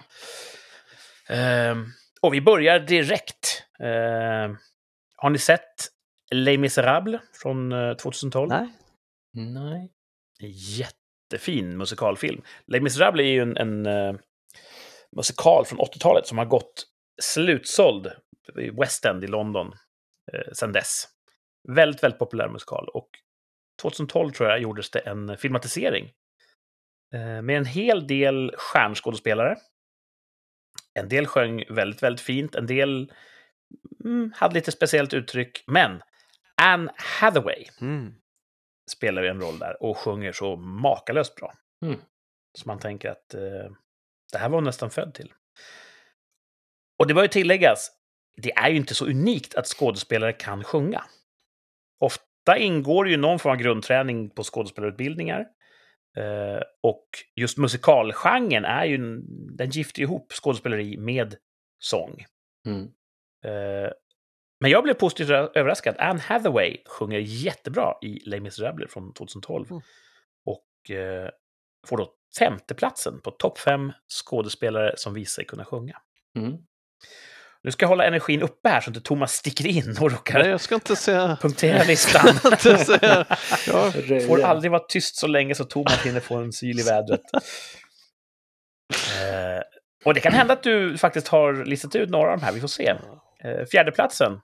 [1.28, 1.86] Ehm,
[2.20, 3.64] och vi börjar direkt.
[3.78, 4.56] Ehm,
[5.16, 5.88] har ni sett
[6.30, 8.48] Les Misérables från eh, 2012?
[8.48, 8.68] Nej.
[9.32, 9.92] Nej.
[10.78, 12.42] Jättefin musikalfilm.
[12.66, 14.14] Les Misérables är ju en, en eh,
[15.16, 16.86] musikal från 80-talet som har gått
[17.22, 18.12] slutsåld
[18.58, 19.72] i West End i London
[20.32, 21.08] eh, sedan dess.
[21.68, 22.88] Väldigt, väldigt populär musikal.
[22.88, 23.08] Och
[23.82, 26.12] 2012 tror jag gjordes det en filmatisering
[27.14, 29.56] eh, med en hel del stjärnskådespelare.
[30.96, 32.54] En del sjöng väldigt, väldigt fint.
[32.54, 33.12] En del
[34.04, 35.64] mm, hade lite speciellt uttryck.
[35.66, 36.02] Men
[36.62, 38.14] Anne Hathaway Mm.
[38.90, 41.54] spelar ju en roll där och sjunger så makalöst bra.
[41.82, 42.00] Mm.
[42.58, 43.70] Så man tänker att eh,
[44.32, 45.32] det här var hon nästan född till.
[46.98, 47.90] Och det bör ju tilläggas,
[48.42, 51.04] det är ju inte så unikt att skådespelare kan sjunga.
[52.00, 55.46] Ofta ingår ju någon form av grundträning på skådespelarutbildningar.
[56.16, 61.36] Eh, och just musikalgenren är ju, en- den gifter ihop skådespeleri med
[61.78, 62.24] sång.
[62.66, 62.82] Mm.
[63.44, 63.90] Eh,
[64.60, 65.96] men jag blev positivt överraskad.
[65.98, 69.66] Anne Hathaway sjunger jättebra i Les Misérables från 2012.
[69.70, 69.82] Mm.
[70.44, 71.30] Och eh,
[71.86, 73.92] får då femteplatsen på topp fem
[74.24, 75.96] skådespelare som visar sig kunna sjunga.
[76.36, 76.52] Mm.
[77.66, 80.48] Nu ska jag hålla energin uppe här så inte Thomas sticker in och råkar Nej,
[80.48, 81.38] jag ska inte säga...
[81.42, 82.38] punktera listan.
[82.44, 83.24] inte säga...
[83.66, 83.92] Ja,
[84.26, 87.20] får aldrig vara tyst så länge så Thomas hinner få en syl i vädret.
[88.90, 89.62] Eh,
[90.04, 92.60] och det kan hända att du faktiskt har listat ut några av de här, vi
[92.60, 92.88] får se.
[93.44, 94.40] Eh, fjärdeplatsen.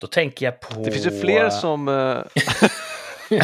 [0.00, 0.80] Då tänker jag på...
[0.80, 1.88] det finns ju fler som...
[1.88, 2.24] eh,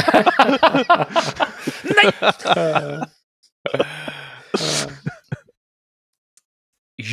[1.82, 2.12] Nej!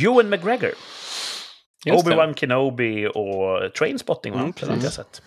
[0.04, 0.72] Ewan McGregor.
[1.86, 4.34] Obi-Wan Kenobi och Trainspotting?
[4.34, 5.22] Mm, inte jag sett.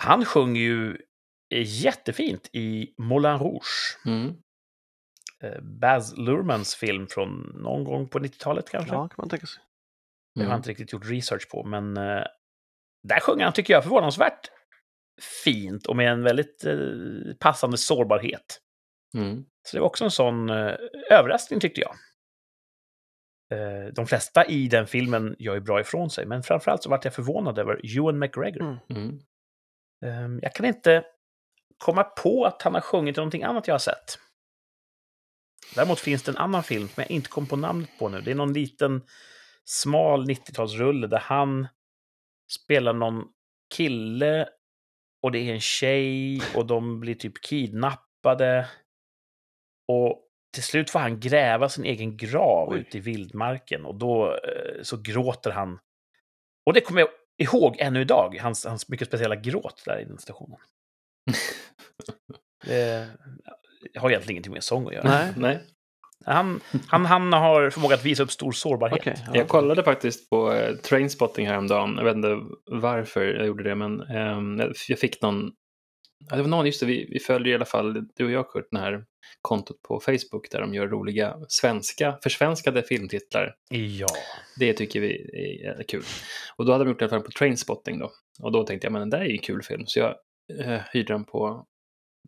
[0.00, 0.98] Han sjunger ju
[1.64, 3.98] jättefint i Moulin Rouge.
[4.06, 4.34] Mm.
[5.44, 8.94] Eh, Baz Luhrmanns film från någon gång på 90-talet kanske.
[8.94, 9.62] ja, kan man tänka sig.
[10.34, 10.56] Det har jag Mm.
[10.56, 12.24] inte riktigt gjort research på, men eh,
[13.08, 14.50] där sjunger han, tycker jag, förvånansvärt
[15.44, 16.76] fint och med en väldigt eh,
[17.40, 18.60] passande sårbarhet.
[19.16, 19.44] Mm.
[19.68, 20.50] Så det var också en sån
[21.10, 21.94] överraskning tyckte jag.
[23.52, 27.04] Eh, de flesta i den filmen gör ju bra ifrån sig, men framförallt så vart
[27.04, 28.62] jag förvånad över Ewan McGregor.
[28.62, 28.78] Mm.
[28.90, 29.18] Mm.
[30.04, 31.04] Eh, jag kan inte
[31.78, 34.18] komma på att han har sjungit i någonting annat jag har sett.
[35.74, 38.20] Däremot finns det en annan film som jag inte kom på namnet på nu.
[38.20, 39.02] Det är någon liten
[39.64, 41.68] smal 90-talsrulle där han
[42.52, 43.24] spelar någon
[43.74, 44.48] kille
[45.22, 48.68] och det är en tjej och de blir typ kidnappade.
[49.88, 52.78] Och till slut får han gräva sin egen grav Oj.
[52.80, 55.78] ute i vildmarken och då eh, så gråter han.
[56.66, 60.18] Och det kommer jag ihåg ännu idag, hans, hans mycket speciella gråt där i den
[60.18, 60.58] stationen.
[62.66, 63.08] Det
[63.98, 65.08] har egentligen ingenting med sång att göra.
[65.08, 65.60] Nej, Nej.
[66.24, 68.98] Han, han, han har förmåga att visa upp stor sårbarhet.
[69.00, 69.14] okej.
[69.26, 69.32] ja.
[69.34, 71.94] Jag kollade faktiskt på eh, Trainspotting häromdagen.
[71.96, 72.36] Jag vet inte
[72.66, 75.52] varför jag gjorde det, men jag- jag fick någon...
[76.30, 78.50] Ja, det var någon, just det, vi, vi följer i alla fall, du och jag
[78.50, 79.04] Kurt, det här
[79.42, 83.54] kontot på Facebook där de gör roliga svenska, försvenskade filmtitlar.
[83.70, 84.06] Ja.
[84.58, 85.12] Det tycker vi
[85.66, 86.02] är, kul.
[86.56, 88.10] Och då hade de gjort fall på Trainspotting då.
[88.42, 89.82] Och då tänkte jag, men den där är ju en kul film.
[89.86, 90.14] Så jag
[90.60, 91.66] eh, hyrde den på,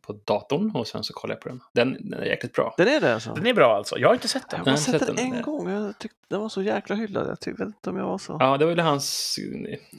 [0.03, 1.61] på datorn och sen så kollade jag på den.
[1.75, 2.75] Den, den är jäkligt bra.
[2.79, 3.35] Den är det alltså?
[3.35, 3.99] Den är bra alltså.
[3.99, 4.59] Jag har inte sett Jag den.
[4.59, 5.35] har bara Nej, sett sett den den.
[5.37, 5.71] en gång.
[5.71, 7.29] Jag tyckte den var så jäkla hyllad.
[7.29, 8.37] Jag tyckte vet inte om jag var så...
[8.41, 9.37] Ja, det var väl hans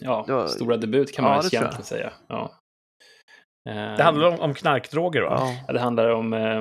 [0.01, 1.53] ja, var- stora debut kan man Ja, jag.
[1.53, 2.13] egentligen säga.
[2.27, 2.61] Ja.
[3.69, 5.35] Eh, Det handlar om, om knarkdroger va?
[5.39, 5.63] Ja.
[5.67, 6.33] Ja, det handlar om...
[6.33, 6.57] Eh,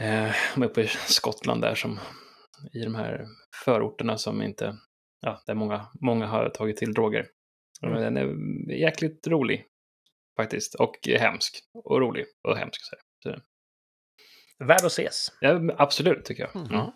[0.00, 2.00] eh, de är uppe i Skottland där som
[2.72, 3.26] i de här
[3.64, 4.76] förorterna som inte...
[5.20, 7.26] Ja, där många, många har tagit till droger.
[7.82, 7.94] Mm.
[7.94, 9.66] Men Den är jäkligt rolig
[10.36, 10.74] faktiskt.
[10.74, 11.58] Och hemsk.
[11.84, 12.80] Och rolig och hemsk.
[12.84, 12.96] Så.
[13.22, 13.38] Så,
[14.64, 15.32] Värd att ses.
[15.40, 16.56] ja, absolut tycker jag.
[16.56, 16.68] Mm.
[16.72, 16.94] Ja.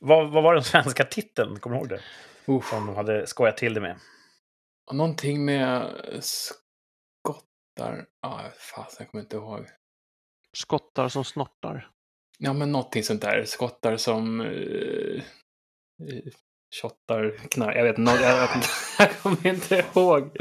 [0.00, 1.58] Vad, vad var den svenska titeln?
[1.60, 2.00] Kommer du ihåg det?
[2.46, 2.70] Uff.
[2.70, 3.96] Som de hade skojat till det med.
[4.92, 8.06] Någonting med skottar.
[8.22, 9.66] Ja, ah, fasen, jag kommer inte ihåg.
[10.52, 11.90] Skottar som snortar.
[12.38, 13.44] Ja, men någonting sånt där.
[13.44, 14.40] Skottar som...
[14.40, 15.22] Uh,
[16.82, 17.76] Shottar knark.
[17.76, 18.12] Jag vet inte.
[18.12, 18.68] Jag, vet inte.
[18.98, 20.36] jag kommer inte ihåg.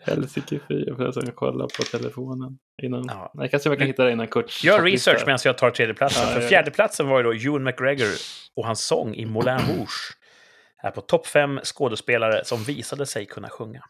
[0.00, 0.84] Helsike fy.
[0.86, 2.58] Jag får nästan kolla på telefonen.
[2.82, 3.04] Innan.
[3.08, 3.32] Ja.
[3.34, 4.64] Jag kan se om jag kan hitta det innan Kurt.
[4.64, 6.28] Gör research medan jag tar tredjeplatsen.
[6.28, 8.08] Ja, För fjärdeplatsen var ju då Ewan McGregor
[8.56, 10.16] och hans sång i Moulin Rouge.
[10.82, 13.84] Här på topp fem skådespelare som visade sig kunna sjunga.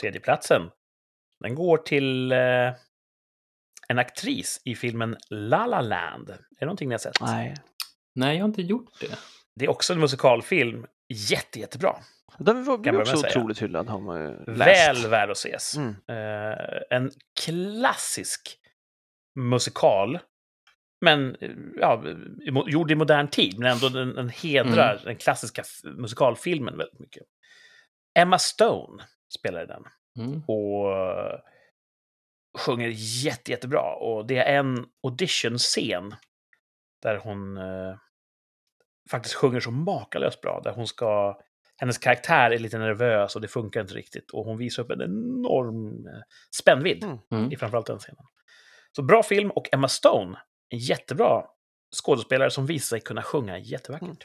[0.00, 0.70] Tredjeplatsen,
[1.40, 2.38] den går till eh,
[3.88, 6.30] en aktris i filmen La La Land.
[6.30, 7.20] Är det någonting ni har sett?
[7.20, 7.54] Nej.
[8.14, 9.18] Nej, jag har inte gjort det.
[9.56, 10.86] Det är också en musikalfilm.
[11.08, 11.96] Jätte, jättebra.
[12.38, 13.30] Den var- blev också säga.
[13.30, 15.04] otroligt hyllad har man ju läst.
[15.04, 15.76] Väl värd att ses.
[15.76, 15.94] Mm.
[16.08, 16.56] Eh,
[16.90, 17.10] en
[17.40, 18.58] klassisk
[19.34, 20.18] musikal.
[21.00, 21.36] Men
[21.80, 22.04] ja,
[22.66, 25.04] gjord i modern tid, men ändå den, den hedrar Mm.
[25.04, 27.22] den klassiska musikalfilmen väldigt mycket.
[28.18, 29.02] Emma Stone
[29.38, 29.84] spelar i den
[30.18, 30.42] Mm.
[30.46, 30.92] och
[32.58, 32.88] sjunger
[33.24, 33.94] jätte, jättebra.
[33.94, 36.14] Och det är en audition-scen
[37.02, 37.96] där hon eh,
[39.10, 40.60] faktiskt sjunger så makalöst bra.
[40.64, 41.38] Där hon ska...
[41.78, 44.30] Hennes karaktär är lite nervös och det funkar inte riktigt.
[44.30, 46.22] Och hon visar upp en enorm eh,
[46.60, 47.18] spännvidd Mm.
[47.30, 47.52] Mm.
[47.52, 48.24] i framförallt den scenen.
[48.96, 51.44] Så bra film och Emma Stone, en jättebra
[52.02, 54.24] skådespelare som visar sig kunna sjunga jättevackert.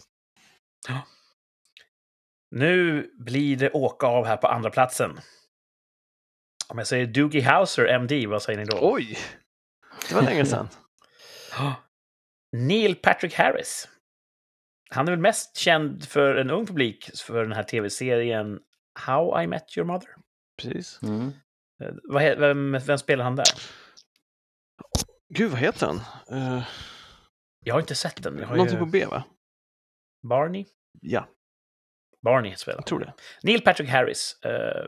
[0.89, 1.01] Mm.
[2.51, 5.19] Nu blir det åka av här på andra platsen.
[6.67, 8.77] Om jag säger Doogie Howser, MD, vad säger ni då?
[8.81, 9.17] Oj!
[10.09, 10.67] Det var länge sedan.
[12.57, 13.89] Neil Patrick Harris.
[14.89, 18.59] Han är väl mest känd för en ung publik för den här tv-serien
[18.99, 20.09] How I Met Your Mother.
[20.61, 20.99] Precis.
[21.03, 21.31] Mm.
[21.83, 23.45] Eh, vem, vem spelar han där?
[25.33, 26.01] Gud, vad heter den?
[26.37, 26.63] Uh,
[27.63, 28.33] Jag har inte sett den.
[28.33, 28.79] Någonting ju...
[28.79, 29.23] på B, va?
[30.29, 30.65] Barney?
[31.01, 31.27] Ja,
[32.25, 33.13] Barney spelar jag tror det.
[33.43, 34.39] Neil Patrick Harris.
[34.45, 34.85] eh,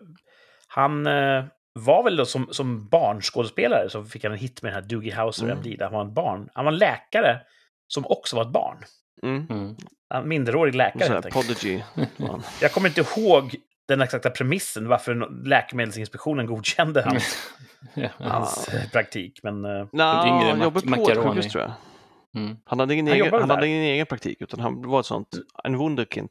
[0.68, 4.84] han eh, var väl då som, som barnskådespelare så fick han en hit med den
[4.84, 5.58] här Doogie Howser Mm.
[5.58, 6.50] MD, där han var en barn.
[6.54, 7.42] Han var en läkare
[7.88, 8.78] som också var ett barn.
[9.24, 9.48] Mm.
[9.50, 9.76] Mm.
[10.14, 11.60] En minderårig läkare Så här, helt enkelt.
[11.60, 11.82] Prodigy.
[12.62, 13.56] Jag kommer inte ihåg
[13.88, 17.52] den exakta premissen varför Läkemedelsinspektionen godkände hans,
[17.94, 18.10] Ja.
[18.20, 19.40] hans eh, praktik.
[19.44, 21.72] Men yngre Nja, han jobbade på ett sjukhus tror jag.
[22.44, 22.58] Mm.
[22.66, 25.28] Han hade ingen, Han egen, han hade ingen egen praktik, utan han var ett sånt,
[25.64, 26.30] en wunderkind.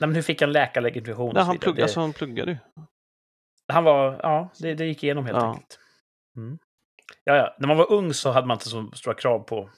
[0.00, 1.34] nej, men hur fick han läkarlegitimation?
[1.34, 2.56] Nej, han, plugg, Det- alltså, han pluggade ju.
[3.72, 5.48] Han var, ja, det, det gick igenom helt Ja.
[5.48, 5.78] enkelt.
[6.36, 6.58] Mm.
[7.24, 9.70] Ja, ja, när man var ung så hade man inte så stora krav på,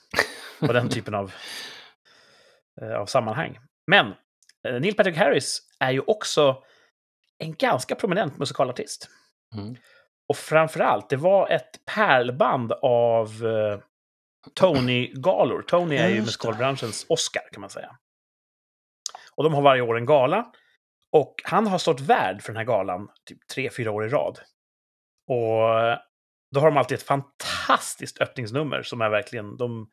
[0.61, 1.33] på den typen av,
[2.83, 3.59] eh, av sammanhang.
[3.87, 4.07] Men
[4.69, 6.63] eh, Neil Patrick Harris är ju också
[7.43, 9.09] en ganska prominent musikalartist.
[9.55, 9.77] Mm.
[10.29, 13.81] Och framförallt, det var ett pärlband av eh,
[14.55, 15.63] Tony-galor.
[15.63, 17.97] Tony är ju musikalbranschens Oscar, kan man säga.
[19.35, 20.53] Och de har varje år en gala.
[21.13, 24.39] Och han har stått värd för den här galan typ tre, fyra år i rad.
[25.29, 25.99] Och
[26.51, 29.57] då har de alltid ett fantastiskt öppningsnummer som är verkligen...
[29.57, 29.91] De,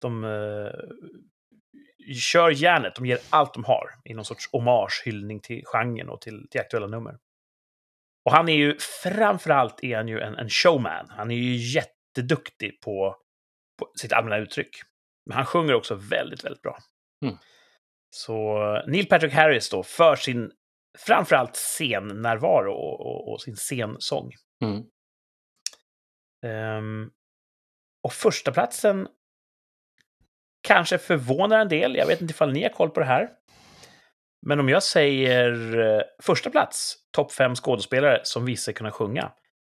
[0.00, 0.70] de eh,
[2.14, 6.20] kör järnet, de ger allt de har i någon sorts hommage, hyllning till genren och
[6.20, 7.18] till, till aktuella nummer.
[8.24, 11.06] Och han är ju, framförallt är han ju en, en showman.
[11.08, 13.16] Han är ju jätteduktig på,
[13.78, 14.76] på sitt allmänna uttryck.
[15.26, 16.78] Men han sjunger också väldigt, väldigt bra.
[17.24, 17.36] Mm.
[18.10, 20.52] Så Neil Patrick Harris då, för sin
[20.98, 24.32] framförallt scennärvaro och, och, och sin scensång.
[24.64, 24.82] Mm.
[26.46, 27.10] Ehm,
[28.02, 29.08] och första platsen
[30.62, 31.96] kanske förvånar en del.
[31.96, 33.28] Jag vet inte ifall ni har koll på det här.
[34.46, 39.32] Men om jag säger eh, första plats, topp fem skådespelare som visar sig kunna sjunga.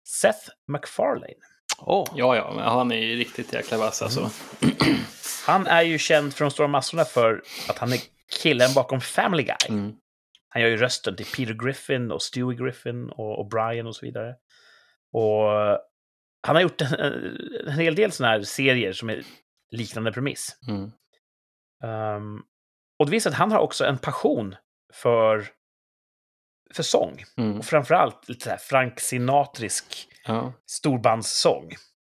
[0.08, 1.34] Seth MacFarlane.
[1.78, 4.30] Åh, Ja, ja, men han är ju riktigt jäkla vass alltså.
[5.46, 8.00] Han är ju känd de stora massorna för att han är
[8.42, 9.56] killen bakom Family Guy.
[9.70, 9.94] Mm.
[10.50, 14.06] Han gör ju rösten till Peter Griffin och Stewie Griffin och, och Brian och så
[14.06, 14.36] vidare.
[15.14, 15.78] Och eh,
[16.48, 16.94] han har gjort en,
[17.68, 19.24] en hel del sådana här serier som är
[19.72, 20.58] liknande premiss.
[20.68, 20.92] Mm.
[21.84, 22.42] Ehm,
[23.00, 24.56] och det visar att han har också en passion
[24.94, 25.48] för,
[26.74, 27.24] för sång.
[27.38, 27.58] Mm.
[27.60, 30.54] Och framförallt lite så här Frank Sinatrisk Ja.
[30.66, 31.70] storbandssång.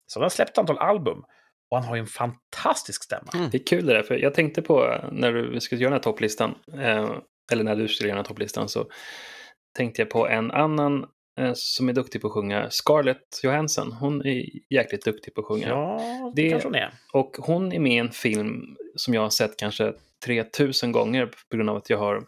[0.06, 1.24] Så han har släppt ett antal album.
[1.70, 3.30] Och han har ju en fantastisk stämma.
[3.34, 3.50] Mm.
[3.50, 5.98] Det är kul det där, för jag tänkte på eh, när du skulle göra den
[5.98, 7.10] här topplistan, eh,
[7.52, 8.90] eller när du skulle göra den här topplistan, så
[9.76, 11.06] tänkte jag på en annan
[11.54, 13.92] som är duktig på att sjunga, Scarlett Johansson.
[13.92, 15.68] Hon är jäkligt duktig på att sjunga.
[15.68, 16.94] Ja, det kanske hon är.
[17.12, 19.92] Och hon är med i en film som jag har sett kanske
[20.24, 22.24] 3000 gånger på grund av att jag har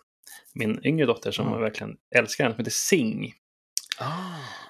[0.54, 1.60] min yngre dotter som Mm.
[1.60, 3.32] verkligen älskar den, som heter Sing.
[3.98, 4.06] Ah.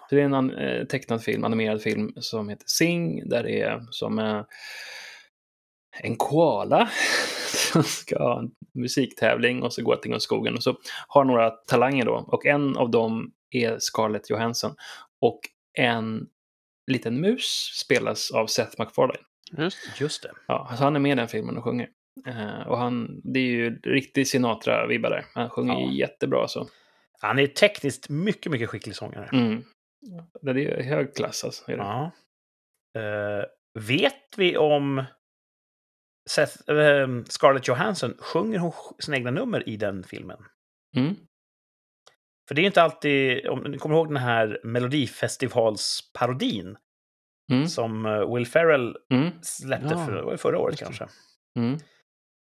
[0.09, 3.87] Så det är en eh, tecknad film, animerad film som heter Sing, där det är
[3.90, 4.18] som...
[4.18, 4.42] Eh,
[6.03, 6.90] en koala
[7.72, 10.55] som ska ha en musiktävling och så går allting åt skogen.
[10.55, 10.77] Och så
[11.09, 13.33] har några talanger då och en av dem
[13.64, 14.75] är Scarlett Johansson.
[15.21, 15.40] Och
[15.79, 16.27] en
[16.87, 19.19] liten mus spelas av Seth MacFarlane.
[19.59, 20.33] Just Just det.
[20.47, 21.88] Ja, alltså han är med i den filmen och sjunger.
[22.27, 25.25] Eh, och han, det är ju riktig Sinatra-vibbar där.
[25.35, 25.92] Han sjunger Ja.
[25.92, 26.69] jättebra så.
[27.21, 29.29] Han är tekniskt mycket, mycket skicklig sångare.
[29.33, 29.62] Mm.
[30.42, 31.71] Det är hög klass alltså.
[31.73, 31.83] Är det.
[31.83, 32.11] Ja.
[33.01, 33.45] Eh,
[33.85, 35.05] vet vi om
[36.31, 40.38] Seth, eh, Scarlett Johansson, sjunger hon sina egna nummer i den filmen?
[40.97, 41.16] Mm.
[42.49, 46.77] För det är ju inte alltid, om ni kommer ihåg den här Melodifestivalsparodin
[47.53, 47.67] Mm.
[47.69, 49.31] som eh, Will Ferrell Mm.
[49.43, 51.07] släppte Ja, för, förra året kanske.
[51.59, 51.79] Mm.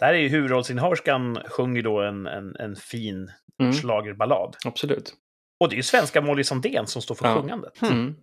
[0.00, 3.72] Där är ju huvudrollsinnehaverskan sjunger då en, en, en fin Mm.
[3.72, 4.56] schlagerballad.
[4.64, 5.14] Absolut.
[5.60, 7.34] Och det är ju svenska Molly Sandén som står för Ja.
[7.34, 7.82] sjungandet.
[7.82, 8.14] Mm.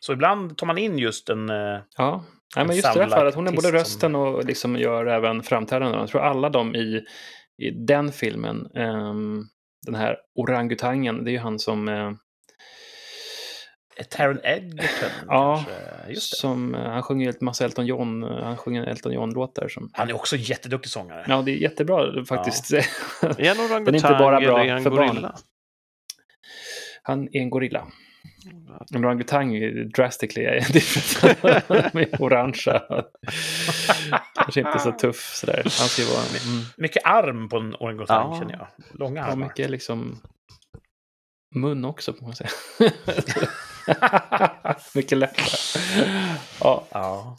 [0.00, 1.50] Så ibland tar man in just en...
[1.50, 2.24] eh, Ja,
[2.56, 5.42] Nej, En men just det samlad fallet, hon är både rösten och liksom gör även
[5.42, 6.00] framträdanden.
[6.00, 7.04] Jag tror alla de i,
[7.62, 9.44] i den filmen, ehm,
[9.86, 12.12] den här orangutangen, det är ju han som, eh,
[14.10, 16.12] Taron Egerton Ja, kanske.
[16.12, 16.36] Just det.
[16.36, 19.68] som eh, han sjunger ett massa Elton John, eh, han sjunger Elton John-låtar.
[19.68, 21.24] Som, Han är också en jätteduktig sångare.
[21.28, 22.72] ja, det är jättebra faktiskt.
[23.22, 25.08] Är han orangutang Den är inte bara bra eller är han för barn.
[25.08, 25.34] gorilla?
[27.02, 27.86] han är en gorilla.
[28.94, 31.94] En orangutang är drastically different.
[31.94, 32.82] Med orangea.
[34.34, 35.62] Kanske inte så tuff sådär.
[35.64, 36.24] Han ska vara...
[36.52, 36.64] Mm.
[36.76, 38.38] Mycket arm på en orangutang Ja.
[38.40, 38.66] känner jag.
[38.98, 39.46] Långa Ja, armar.
[39.46, 40.20] mycket liksom
[41.54, 42.50] mun också får man säga.
[44.94, 45.46] mycket läppar.
[46.60, 47.36] Ja, Ja.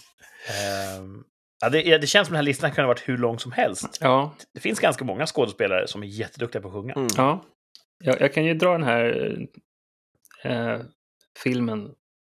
[0.50, 1.24] Ehm,
[1.62, 3.98] ja, det, det känns som den här listan kunde ha varit hur lång som helst.
[4.02, 6.94] ja, Det finns ganska många skådespelare som är jätteduktiga på att sjunga.
[6.94, 7.08] Mm.
[7.18, 7.46] ja.
[8.04, 9.38] Jag, jag kan ju dra den här
[10.44, 10.80] eh,
[11.44, 11.90] filmen,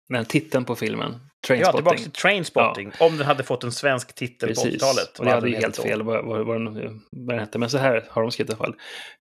[0.10, 2.04] den titeln på filmen, Ja, tillbaka Trainspotting.
[2.04, 2.92] till Trainspotting.
[3.00, 5.20] Om den hade fått en svensk titel på Precis, 80-talet.
[5.20, 7.58] och det hade ju helt fel vad, vad, vad, den, vad den hette.
[7.60, 8.76] Men så här har de skrivit i alla fall.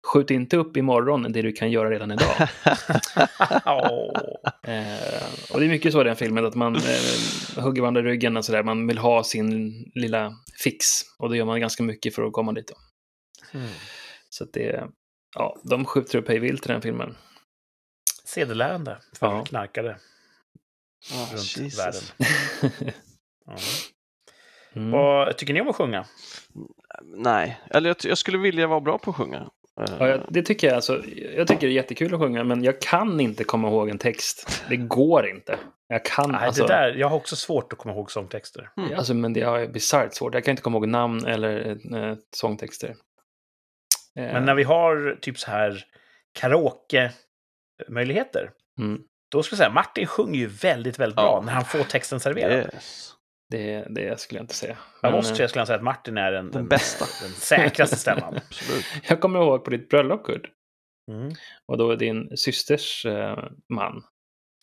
[0.07, 2.35] Skjut inte upp imorgon det du kan göra redan idag.
[3.66, 4.11] Åh.
[4.72, 8.05] Eh, och det är mycket så i den filmen, att man eh, hugger varandra i
[8.05, 8.62] ryggen och sådär.
[8.62, 10.33] Man vill ha sin lilla
[10.64, 10.85] fix.
[11.18, 12.72] Och då gör man ganska mycket för att komma dit.
[13.55, 13.66] Mm.
[14.31, 14.85] Så att det,
[15.37, 17.16] ja, de skjuter upp hej vilt i den filmen.
[18.25, 19.44] Sedelärande för Ja.
[19.44, 19.97] knarkare
[21.14, 21.79] Ah, runt Jesus.
[21.79, 22.01] världen.
[23.47, 23.57] Ja.
[24.73, 24.90] Mm.
[24.90, 26.07] Vad tycker ni om att sjunga?
[27.03, 29.38] Nej, eller jag, jag skulle vilja vara bra på att sjunga.
[29.81, 31.03] Eh, Ja, jag, det tycker jag, alltså,
[31.37, 34.62] jag tycker det är jättekul att sjunga, men jag kan inte komma ihåg en text.
[34.68, 35.59] Det går inte.
[35.88, 38.71] Jag kan, Nej, alltså, det där, jag har också svårt att komma ihåg sångtexter.
[38.77, 38.99] Mm.
[38.99, 40.35] alltså, men det är bisarrt svårt.
[40.35, 42.88] Jag kan inte komma ihåg namn eller eh, sångtexter.
[42.88, 42.94] Eh,
[44.33, 45.85] Men när vi har typ så här
[47.79, 51.43] karaoke-möjligheter, mm, då skulle jag säga Martin sjunger ju väldigt, väldigt bra Ja.
[51.47, 52.53] när han får texten serverad.
[52.75, 53.14] Yes.
[53.51, 54.77] det, det skulle jag inte säga.
[55.03, 57.05] Jag Men, måste eh, säga, skulle jag säga att Martin är den, Den bästa.
[57.27, 58.35] den säkraste stämman.
[58.49, 58.85] Absolut.
[59.09, 60.51] Jag kommer ihåg på ditt bröllop, Kurt,
[61.11, 61.33] Mm.
[61.67, 63.38] och då din systers eh,
[63.75, 64.03] man,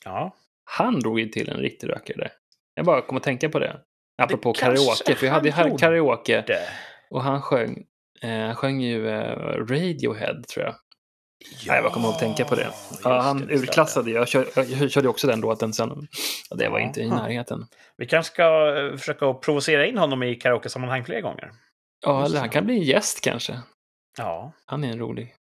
[0.04, 0.36] Ja.
[0.66, 2.30] han drog ju till en riktig rökare.
[2.76, 3.80] Jag bara kom att tänka på det.
[4.22, 6.68] Apropå kanske karaoke, för jag hade ju karaoke Det.
[7.10, 7.84] och han sjöng,
[8.22, 10.76] eh, han sjöng ju eh, Radiohead tror jag.
[11.68, 12.72] Nej, jag kommer att tänka på det.
[13.04, 16.08] Ja, han det, urklassade, jag, kör, jag körde också den låten sen.
[16.50, 16.86] Ja, det var Ja.
[16.86, 17.66] inte i närheten.
[17.98, 21.52] Vi kanske ska eh, försöka provocera in honom i karaoke-sammanhang fler gånger.
[22.06, 23.60] Ja, eller han kan bli en gäst kanske.
[24.18, 25.34] Ja, Han är en rolig.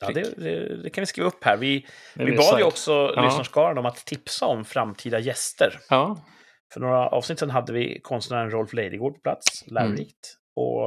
[0.00, 1.56] ja det, det, det kan vi skriva upp här.
[1.56, 3.24] Vi, vi bad ju också Ja.
[3.24, 5.78] lyssnarskaran om att tipsa om framtida gäster.
[5.88, 6.24] Ja,
[6.72, 10.36] För några avsnitt sedan hade vi konstnären Rolf Leidegård på plats, lärorikt.
[10.56, 10.82] Och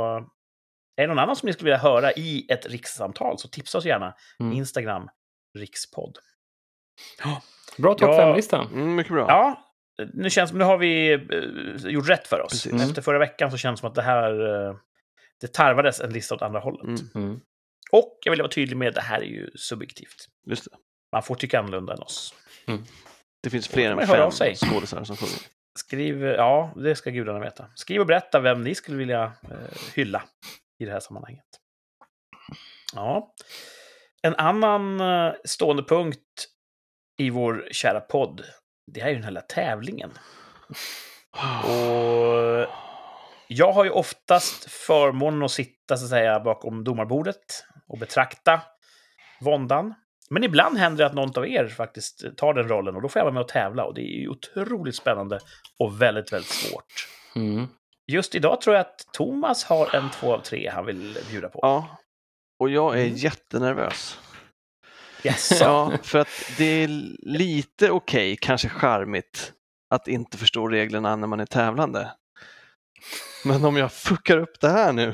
[0.95, 3.86] är det någon annan som ni skulle vilja höra i ett rikssamtal så tipsa oss
[3.86, 4.13] gärna.
[4.39, 4.53] Mm.
[4.53, 5.10] Instagram,
[5.58, 6.17] rikspodd.
[7.77, 8.17] bra topp Ja.
[8.17, 8.62] fem-lista.
[8.62, 9.25] Mm, mycket bra.
[9.29, 9.62] Ja,
[10.13, 12.51] nu känns nu har vi eh, gjort rätt för oss.
[12.51, 12.71] Precis.
[12.71, 12.88] Mm.
[12.89, 14.31] Efter förra veckan så känns det som att det här
[14.69, 14.75] eh,
[15.41, 16.84] det tarvades en lista åt andra hållet.
[16.84, 17.39] Mm, Mm.
[17.91, 20.27] Och jag vill vara tydlig med att det här är ju subjektivt.
[20.47, 20.77] just det.
[21.12, 22.34] Man får tycka annorlunda än oss.
[23.43, 25.39] Det finns fler än fem skådisar som sjunger.
[25.79, 27.65] Skriv, ja, det ska gudarna veta.
[27.76, 29.57] Skriv och berätta vem ni skulle vilja eh,
[29.95, 30.24] hylla
[30.80, 31.45] i det här sammanhanget.
[32.93, 33.34] Ja.
[34.21, 36.47] En annan eh, stående punkt
[37.17, 38.43] i vår kära podd,
[38.91, 40.11] det är ju den här tävlingen.
[41.63, 42.67] Och
[43.47, 48.61] jag har ju oftast förmånen att sitta så att säga bakom domarbordet och betrakta
[49.41, 49.93] våndan.
[50.30, 53.19] Men ibland händer det att någon av er faktiskt tar den rollen och då får
[53.19, 55.39] jag vara med och tävla och det är ju otroligt spännande
[55.80, 57.07] och väldigt, väldigt svårt.
[57.36, 57.67] Mm.
[58.08, 61.60] Just idag tror jag att Thomas har en två av tre han vill bjuda på.
[61.62, 61.97] Ja,
[62.60, 63.16] och jag är Mm.
[63.16, 64.20] jättenervös.
[65.24, 65.56] Jaså?
[65.64, 66.88] Ja, för att det är
[67.28, 69.53] lite okej, kanske charmigt,
[69.89, 72.12] att inte förstå reglerna när man är tävlande.
[73.45, 75.14] Men om jag fuckar upp det här nu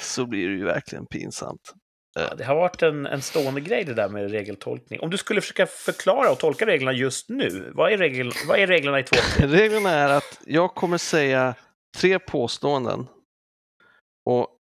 [0.00, 1.74] så blir det ju verkligen pinsamt.
[2.14, 5.00] Ja, det har varit en, en stående grej det där med regeltolkning.
[5.00, 8.66] Om du skulle försöka förklara och tolka reglerna just nu, vad är, regel, vad är
[8.66, 9.16] reglerna i 2
[9.46, 11.54] Reglerna är att jag kommer säga
[11.98, 13.06] tre påståenden
[14.24, 14.56] och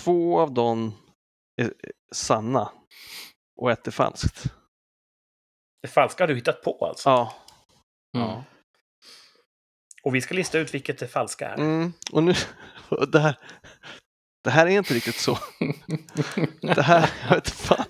[0.00, 0.94] två av dem
[1.56, 1.72] är
[2.14, 2.72] sanna
[3.60, 4.44] och ett är falskt.
[5.82, 7.08] Det falska har du hittat på alltså?
[7.08, 7.34] Ja.
[8.16, 8.40] Mm.
[10.02, 11.54] Och vi ska lista ut vilket det falska är.
[11.58, 11.92] Mm.
[12.12, 12.34] Och nu,
[12.88, 13.38] och det, här,
[14.44, 15.38] det här är inte riktigt så.
[16.60, 17.84] Det här, jag vet fan.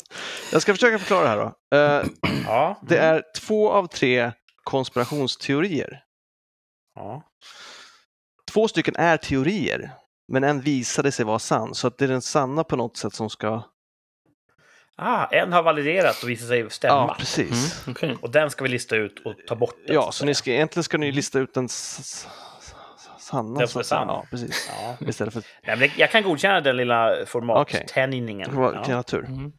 [0.53, 1.76] Jag ska försöka förklara det här då.
[1.76, 2.07] Eh,
[2.46, 2.80] Ja.
[2.82, 4.32] det är två av tre
[4.64, 6.05] konspirationsteorier.
[6.95, 7.22] Ja.
[8.51, 9.90] Två stycken är teorier,
[10.28, 11.74] men en visade sig vara sann.
[11.74, 13.62] Så att det är den sanna på något sätt som ska...
[14.97, 16.95] Ah, en har validerat och visat sig stämma.
[16.95, 17.82] Ja, precis.
[17.86, 17.93] Mm.
[17.97, 18.16] Okej.
[18.22, 19.74] Och den ska vi lista ut och ta bort.
[19.86, 23.59] den, Ja, att så ni ska, egentligen ska ni lista ut den sanna.
[23.59, 24.09] Den så som är sann.
[24.09, 24.70] Ja, precis.
[24.70, 24.97] Ja.
[25.09, 27.26] Istället för Nej, jag kan godkänna den lilla Okej.
[27.26, 28.51] formattänjningen.
[28.51, 28.97] vilken Ja.
[28.97, 29.24] natur.
[29.24, 29.53] Mm.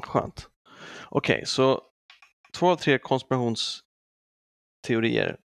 [0.00, 0.48] Skönt.
[1.08, 1.82] Okej, så
[2.54, 5.36] två av tre konspirationsteorier,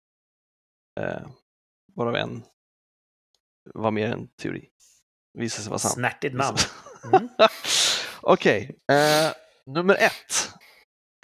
[1.00, 1.28] eh,
[1.96, 2.44] varav en
[3.74, 4.70] var mer en teori,
[5.34, 5.92] visade sig vara sann.
[5.92, 6.58] Snärtigt namn.
[7.14, 7.30] Mm.
[8.22, 9.32] Okej, eh,
[9.66, 10.54] nummer ett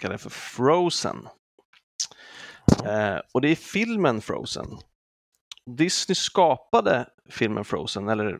[0.00, 1.28] kallar jag för Frozen.
[2.84, 4.78] Eh, och det är filmen Frozen.
[5.76, 8.38] Disney skapade filmen Frozen, eller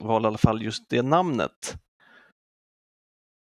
[0.00, 1.74] valde i alla fall just det namnet,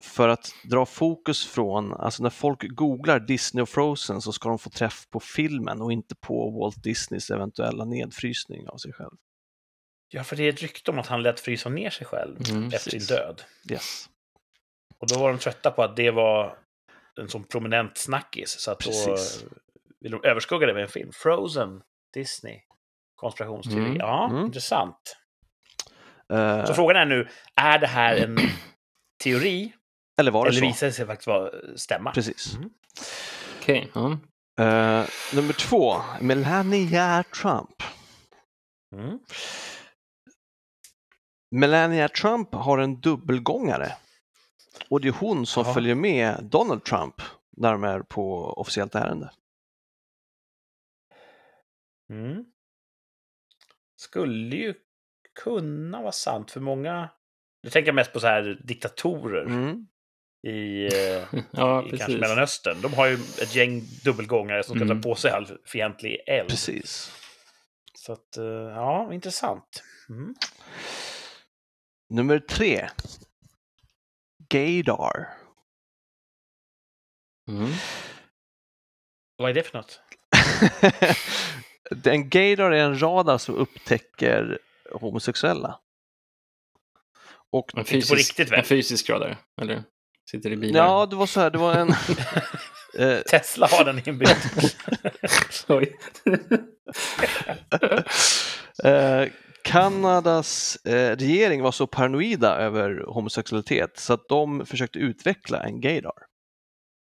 [0.04, 4.58] för att dra fokus från, alltså när folk googlar Disney och Frozen så ska de
[4.58, 9.16] få träff på filmen och inte på Walt Disneys eventuella nedfrysning av sig själv.
[10.08, 12.64] Ja, för det är ett rykte om att han lät frysa ner sig själv Mm,
[12.66, 13.08] efter sin precis.
[13.08, 13.42] död.
[13.70, 14.08] Yes.
[14.98, 16.58] Och då var de trötta på att det var
[17.20, 18.50] en sån prominent snackis.
[18.60, 19.44] Så att då Precis.
[20.00, 21.10] vill de överskugga det med en film.
[21.12, 21.82] Frozen,
[22.14, 22.60] Disney,
[23.14, 23.84] konspirationsteori.
[23.84, 24.44] Mm, Ja, mm.
[24.46, 25.16] intressant.
[26.32, 28.38] Eh, Så frågan är nu, är det här en
[29.24, 29.72] teori?
[30.18, 30.66] Eller var det Eller så?
[30.66, 32.12] visar det sig faktiskt vara stämma?
[32.12, 32.54] Precis.
[32.56, 32.70] Mm.
[33.60, 33.90] Okej.
[33.94, 34.10] ja.
[34.60, 37.82] Eh, nummer två, Melania Trump.
[38.94, 39.18] Mm.
[41.50, 43.92] Melania Trump har en dubbelgångare.
[44.90, 45.74] Och det är hon som Jaha.
[45.74, 47.14] följer med Donald Trump
[47.56, 49.30] när de är på officiellt ärende.
[52.10, 52.44] Mm.
[53.96, 54.74] Skulle ju
[55.44, 57.08] kunna vara sant för många.
[57.62, 59.86] Nu tänker jag mest på så här diktatorer Mm.
[60.48, 60.90] I,
[61.50, 62.18] ja, i kanske.
[62.18, 62.80] Mellanöstern.
[62.80, 65.02] De har ju ett gäng dubbelgångare som ska Mm.
[65.02, 66.48] ta på sig all fientlig eld.
[66.48, 67.12] Precis.
[67.94, 69.82] Så att, eh, ja, intressant.
[70.08, 70.34] Mm.
[72.10, 72.88] Nummer tre,
[74.48, 75.28] Gaydar.
[77.48, 77.70] Mm.
[79.36, 80.00] Vad är det för något?
[82.06, 84.58] en gaydar är en radar som upptäcker
[84.92, 85.80] homosexuella.
[87.50, 88.58] Och En Inte på fysisk, riktigt, väl?
[88.58, 89.84] en fysisk radar, eller?
[90.30, 90.84] Sitter i bilar?
[90.84, 91.88] ja, det var så här, det var en...
[92.98, 94.32] eh, Tesla har den inbyggd.
[98.84, 99.28] Eh,
[99.62, 106.12] Kanadas eh, regering var så paranoida över homosexualitet så att de försökte utveckla en gaydar.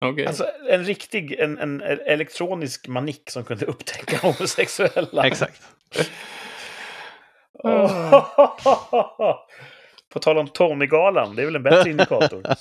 [0.05, 0.27] Okej.
[0.27, 5.27] Alltså en riktig, en, en elektronisk manik som kunde upptäcka homosexuella.
[5.27, 5.62] Exakt.
[7.64, 9.37] Åh.
[10.13, 12.43] På tal om Tony-galan, det är väl en bättre indikator.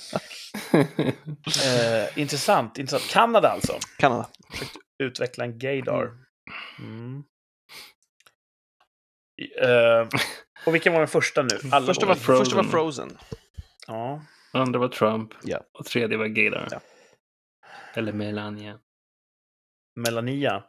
[1.64, 3.10] Eh, intressant, intressant.
[3.12, 3.78] Kanada alltså.
[3.98, 4.28] Kanada.
[5.02, 6.10] Utveckla en gaydar.
[6.78, 7.22] Mm.
[9.62, 10.08] Eh,
[10.66, 11.48] och vilken var den första nu?
[11.72, 12.44] Alla Första var- Frozen.
[12.44, 13.18] första var Frozen.
[13.86, 14.22] Ja.
[14.52, 15.60] Andra var Trump Ja.
[15.78, 16.68] och tredje var Gaydar.
[16.70, 16.80] Ja.
[17.94, 18.78] Eller Melania.
[19.96, 20.62] Melania.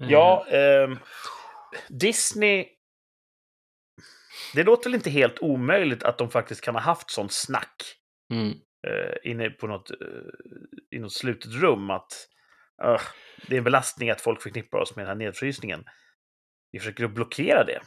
[0.00, 0.98] Eh, Ja, ehm,
[1.88, 2.66] Disney...
[4.54, 7.82] Det låter väl inte helt omöjligt att de faktiskt kan ha haft sån snack
[8.32, 8.48] Mm.
[8.86, 9.96] eh, inne på något, eh,
[10.90, 12.28] i något slutet rum att
[12.84, 13.02] "Ugh,
[13.48, 15.84] det är en belastning att folk förknippar oss med den här nedfrysningen.
[16.72, 17.80] Vi försöker att blockera det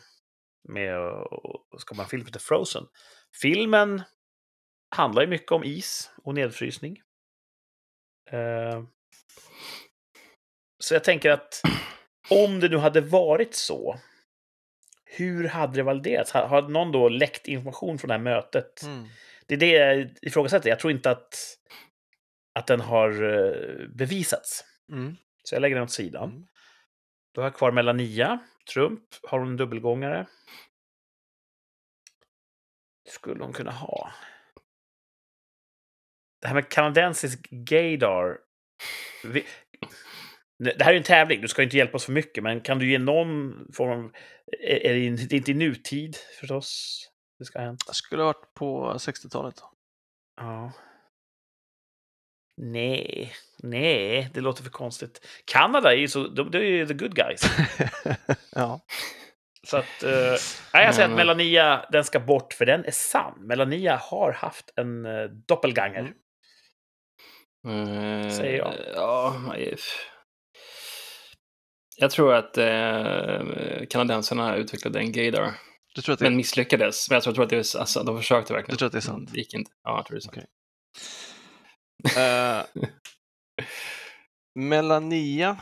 [0.70, 2.84] med att skapa en film som heter Frozen.
[3.42, 4.02] Filmen
[4.96, 7.02] handlar ju mycket om is och nedfrysning.
[8.32, 8.84] Eh,
[10.80, 11.62] så jag tänker att
[12.30, 14.00] om det nu hade varit så,
[15.20, 16.32] hur hade det validerats?
[16.32, 18.84] Har, någon då läckt information från det här mötet?
[18.84, 19.08] Mm.
[19.46, 20.70] Det är det jag ifrågasätter.
[20.70, 21.58] Jag tror inte att,
[22.54, 24.64] att den har eh, bevisats.
[24.92, 25.16] Mm.
[25.44, 26.30] Så jag lägger den åt sidan.
[26.30, 26.48] Mm.
[27.34, 28.40] Då har jag kvar Melania.
[28.74, 29.04] Trump.
[29.24, 30.28] Har hon en dubbelgångare?
[33.10, 34.12] Skulle hon kunna ha.
[36.42, 38.38] Det här med kanadensisk gaydar.
[39.24, 39.46] Vi,
[40.60, 42.80] Det här är ju en tävling, du ska inte hjälpa oss för mycket, men kan
[42.80, 44.12] du ge någon form av...
[44.62, 45.06] Är det
[45.36, 47.00] inte i nutid förstås
[47.40, 47.84] det ska ha hänt?
[47.88, 49.56] Det skulle ha varit på 60-talet.
[50.42, 50.72] Ja.
[52.62, 53.34] Nej,
[53.64, 55.28] nej, det låter för konstigt.
[55.46, 57.42] Kanada är ju så, de, de är ju the good guys.
[58.52, 58.80] ja.
[59.68, 60.40] Så att, eh, jag
[60.72, 63.48] säger att Men- Melania, den ska bort, för den är sann.
[63.48, 66.14] Melania har haft en uh, doppelganger.
[67.68, 68.74] Eh, Säger jag.
[68.96, 69.36] Ja.
[72.00, 75.54] Jag tror att eh, kanadensarna utvecklade en gaydar,
[75.96, 77.10] Du tror att det, men misslyckades.
[77.10, 78.74] Men jag tror, jag tror att det är, alltså, de försökte verkligen.
[78.74, 79.30] Du tror att det är sant?
[79.34, 79.72] Det gick inte.
[79.84, 80.48] Ja, jag tror det är sant.
[82.14, 82.24] Okej.
[82.24, 83.66] Eh,
[84.56, 85.58] Melania,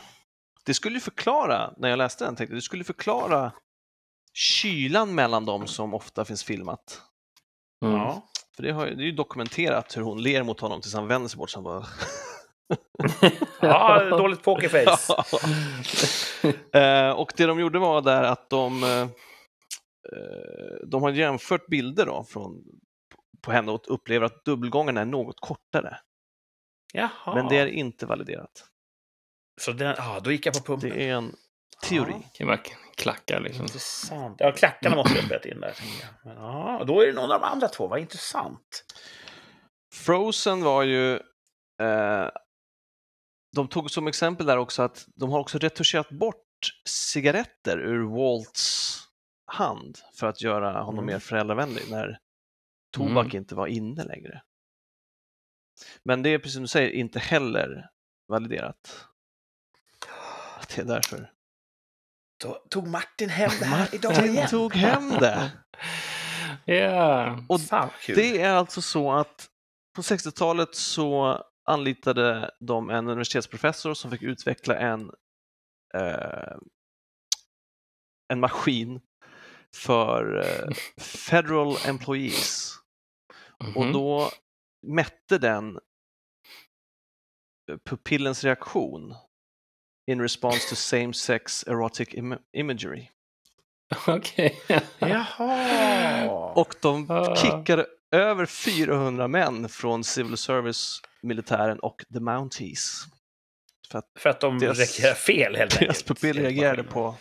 [0.64, 3.52] det skulle ju förklara, när jag läste den, tänkte det skulle förklara
[4.32, 7.02] kylan mellan dem som ofta finns filmat.
[7.84, 7.96] Mm.
[7.96, 8.28] Ja.
[8.56, 11.06] För det, har, ju- det är ju dokumenterat hur hon ler mot honom tills han
[11.06, 11.50] vänder sig bort.
[11.50, 11.86] Så han bara...
[13.60, 15.14] ja, dåligt pokerface.
[16.72, 19.08] Eh, och det de gjorde var där att de, eh,
[20.86, 22.62] de har jämfört bilder då från,
[23.42, 25.98] på henne och upplever att dubbelgången är något kortare.
[26.92, 27.34] Jaha.
[27.34, 28.64] Men det är inte validerat.
[29.60, 30.90] Så den, ja, då gick jag på pumpen.
[30.90, 31.34] Det är en
[31.82, 32.12] teori.
[32.16, 32.28] Ja.
[32.32, 32.60] kan vara
[32.96, 33.62] klackar liksom.
[33.62, 34.36] Intressant.
[34.38, 35.74] Ja, klackarna måste jag ha spelat in där.
[36.24, 37.86] Men, ja, då är det någon av de andra två.
[37.86, 38.84] Vad intressant.
[39.94, 41.14] Frozen var ju...
[41.82, 42.28] Eh,
[43.56, 46.42] de tog som exempel där också att de har också retuscherat bort
[46.88, 48.98] cigaretter ur Walts
[49.46, 51.06] hand för att göra honom Mm.
[51.14, 52.18] mer föräldravänlig när
[52.92, 53.36] tobak Mm.
[53.36, 54.42] inte var inne längre.
[56.04, 57.90] Men det är precis som du säger inte heller
[58.28, 59.06] validerat.
[60.60, 61.32] Att Det är därför.
[62.44, 64.48] Då tog Martin hem det här idag Martin igen.
[64.48, 65.50] tog hem det!
[66.64, 67.38] Ja.
[67.48, 67.90] Och Fan.
[68.06, 69.48] Det är alltså så att
[69.96, 75.10] på 60-talet så anlitade de en universitetsprofessor som fick utveckla en,
[75.94, 76.56] eh,
[78.32, 79.00] en maskin
[79.76, 82.72] för eh, federal employees.
[83.76, 83.92] Och Mhm.
[83.92, 84.30] då
[84.86, 85.78] mätte den
[87.88, 89.14] pupillens reaktion
[90.10, 93.08] in response to same-sex erotic im- imagery.
[94.06, 94.60] Okej.
[94.98, 96.28] Jaha.
[96.56, 97.36] Och de Ah.
[97.36, 103.04] kickade över 400 män från Civil Service, militären och the Mounties.
[103.90, 106.06] För att För att de Deras- reagerar fel helt deras enkelt.
[106.06, 107.16] pupill reagerade på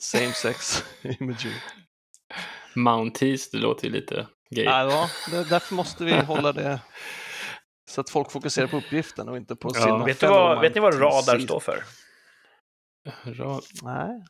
[0.00, 0.84] same-sex
[1.20, 1.54] imagery.
[2.74, 4.64] Mounties, det låter ju lite gay.
[4.64, 6.80] Ja, det, därför måste vi hålla det
[7.90, 10.74] så att folk fokuserar på uppgiften och inte på Ja, sina Vet, du vad, vet
[10.74, 11.84] ni vad radar står för?
[13.24, 14.24] Ra- Nej.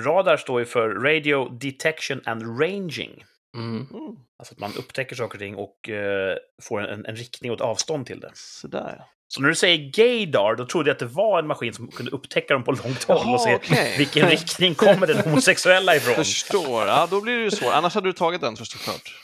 [0.00, 3.24] Radar står ju för Radio Detection and Ranging.
[3.56, 3.76] Mm.
[3.76, 7.56] Mm, Alltså att man upptäcker saker och ting och eh, får en, en riktning och
[7.56, 8.30] ett avstånd till det.
[8.34, 9.04] sådär ja.
[9.30, 12.12] Så när du säger gaydar, då trodde jag att det var en maskin som kunde
[12.12, 13.94] upptäcka dem på långt håll och Jaha, se okej.
[13.98, 16.14] vilken riktning kommer den homosexuella ifrån.
[16.14, 16.86] Förstår.
[16.86, 17.72] Ja, då blir det ju svårt.
[17.72, 19.14] Annars hade du tagit den först och klart.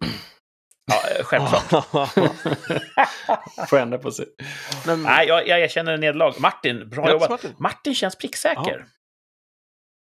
[0.86, 1.70] Ja, eh, självklart.
[3.68, 4.26] Får ändra på sig.
[4.86, 6.34] Men, Nej, jag, jag erkänner nederlag.
[6.38, 7.30] Martin, bra Grattis, jobbat.
[7.30, 7.54] Martin.
[7.58, 8.86] Martin känns pricksäker.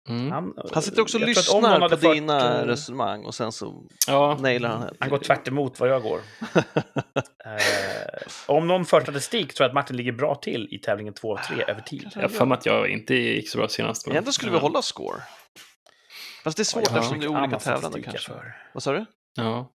[0.10, 0.32] Mm.
[0.32, 3.84] Han, Han sitter också och jag lyssnar på fört, dina eh, resonemang och sen så
[4.08, 4.38] Ja.
[4.39, 4.93] nailar han det.
[4.99, 6.20] Han går tvärt emot vad jag går.
[7.45, 11.32] Eh, om någon för statistik tror jag att Martin ligger bra till i tävlingen 2
[11.38, 12.10] av 3 över tid.
[12.16, 14.06] Jag har för mig att jag inte gick så bra senast.
[14.08, 14.62] men- Egentligen skulle vi Ja.
[14.62, 15.22] hålla score.
[16.43, 18.32] Fast det är svårt Jag har eftersom det är olika tävlande jag kanske.
[18.32, 18.56] för.
[18.74, 19.06] Vad sa du?
[19.36, 19.72] Ja.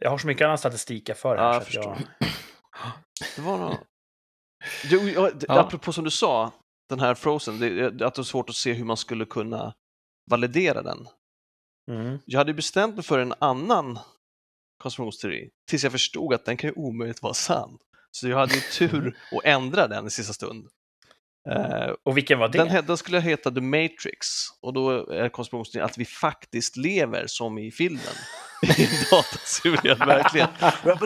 [0.00, 1.36] Jag har så mycket annan statistik jag för.
[1.36, 1.98] här, Ja, jag förstår.
[3.36, 3.74] Det var nog...
[4.90, 5.60] Du, ja, Ja.
[5.60, 6.52] Apropå som du sa,
[6.88, 9.74] den här Frozen, det, att det är svårt att se hur man skulle kunna
[10.30, 11.06] validera den.
[11.90, 12.18] Mm.
[12.24, 13.98] Jag hade bestämt mig för en annan
[14.82, 17.78] konspirationsteori tills jag förstod att den kan ju omöjligt vara sann.
[18.10, 20.66] Så jag hade ju tur att ändra den i sista stund.
[21.50, 22.64] Eh, Och vilken var det?
[22.64, 24.26] Den, den skulle heta The Matrix
[24.62, 28.00] och då är konspirationsteorin att vi faktiskt lever som i filmen.
[28.62, 30.50] I en datasimulerad verklighet.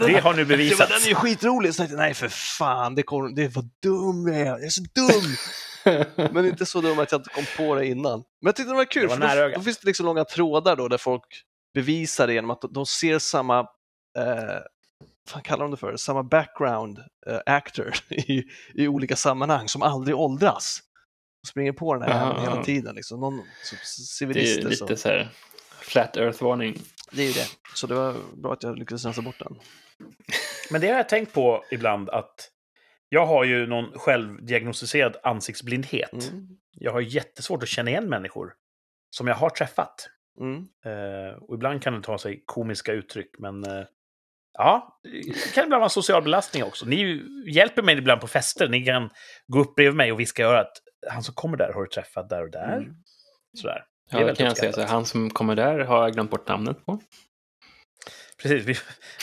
[0.06, 0.92] Det har nu bevisats.
[0.92, 1.74] den är ju skitrolig!
[1.74, 4.68] Så jag tänkte, nej för fan, det, kom, det var dum jag är, jag är
[4.68, 5.36] så dum!
[6.32, 8.18] Men inte så dum att jag inte kom på det innan.
[8.18, 10.06] Men jag tyckte det var kul, Det var för nära då, då finns det liksom
[10.06, 11.24] långa trådar då där folk
[11.74, 13.58] bevisar det genom att de ser samma,
[14.18, 14.58] eh,
[15.34, 20.16] vad kallar de det för, samma background eh, actor i, i olika sammanhang som aldrig
[20.16, 20.80] åldras.
[21.42, 22.94] Och springer på den här jäveln hela tiden.
[22.94, 23.20] Liksom.
[23.20, 24.62] Någon som Det är civilister.
[24.62, 25.28] lite som, så här
[25.80, 26.82] flat earth-varning.
[27.10, 27.46] det är ju det.
[27.74, 29.58] Så det var bra att jag lyckades rensa bort den.
[30.70, 32.50] Men det har jag tänkt på ibland att
[33.12, 36.12] jag har ju någon självdiagnostiserad ansiktsblindhet.
[36.12, 36.48] Mm.
[36.72, 38.52] Jag har jättesvårt att känna igen människor
[39.10, 40.08] som jag har träffat.
[40.40, 40.56] Mm.
[40.84, 43.84] Eh, och ibland kan det ta sig komiska uttryck, men eh,
[44.52, 46.86] Ja, det kan ibland vara en social belastning också.
[46.86, 48.68] Ni hjälper mig ibland på fester.
[48.68, 49.10] Ni kan
[49.46, 50.72] gå upp bredvid mig och viska i örat.
[51.10, 52.76] Han som kommer där har du träffat där och där.
[52.76, 52.94] Mm.
[53.56, 53.84] Sådär.
[54.10, 54.72] Ja, det kan jag säga.
[54.72, 57.00] Så han som kommer där har jag glömt bort namnet på.
[58.42, 58.76] Precis, vi,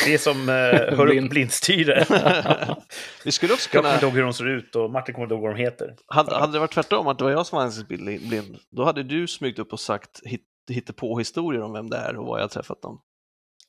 [0.05, 1.26] det är som uh, hör Blind.
[1.26, 2.05] upp blindstyre.
[3.26, 3.93] Vi skulle också Jag kommer kunna...
[3.93, 5.95] inte ihåg hur de ser ut och Martin kommer inte ihåg vad de heter.
[6.07, 9.28] Hade, hade det varit tvärtom, att det var jag som var ansiktsblind, då hade du
[9.28, 10.22] smygt upp och sagt
[10.70, 13.01] hit, på historier om vem det är och var jag träffat dem.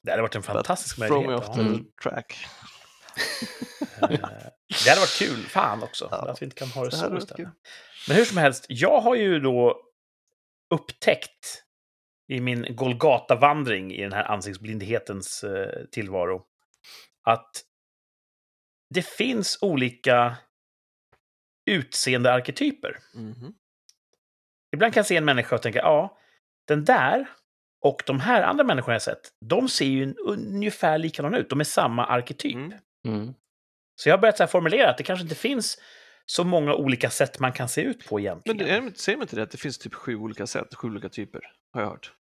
[0.03, 1.49] Det hade varit en fantastisk Throw me möjlighet.
[1.49, 1.85] off the Mm.
[2.03, 2.37] track.
[4.03, 4.09] Eh,
[4.85, 6.17] Det hade varit kul, fan också, Ja.
[6.31, 7.49] att vi inte kan ha det, Det så istället.
[8.09, 9.77] Men hur som helst, jag har ju då
[10.75, 11.63] upptäckt
[12.29, 16.43] i min Golgata-vandring i den här ansiktsblindhetens eh, tillvaro
[17.25, 17.51] att
[18.95, 20.37] det finns olika
[21.71, 22.97] utseendearketyper.
[23.15, 23.55] Mhm.
[24.75, 26.19] Ibland kan jag se en människa och tänka, ja,
[26.69, 27.27] den där
[27.85, 31.51] och de här andra människorna jag sett, de ser ju ungefär likadana ut.
[31.51, 32.55] De är samma arketyp.
[32.55, 32.73] Mm.
[33.07, 33.35] Mm.
[33.97, 35.79] Så jag har börjat så här formulera att det kanske inte finns
[36.27, 38.85] så många olika sätt man kan se ut på Men egentligen.
[38.87, 41.41] det- säger man inte det att det finns typ sju olika sätt, sju olika typer?
[41.73, 42.13] Har jag hört.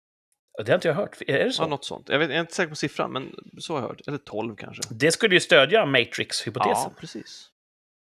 [0.64, 1.16] Det har inte jag hört.
[1.26, 1.62] Är det så?
[1.62, 2.08] Ja, något sånt.
[2.08, 4.00] Jag, vet, jag är inte säker på siffran, men så har jag hört.
[4.08, 4.82] Eller tolv kanske.
[4.90, 6.72] Det skulle ju stödja Matrix-hypotesen.
[6.74, 7.48] Ja, precis.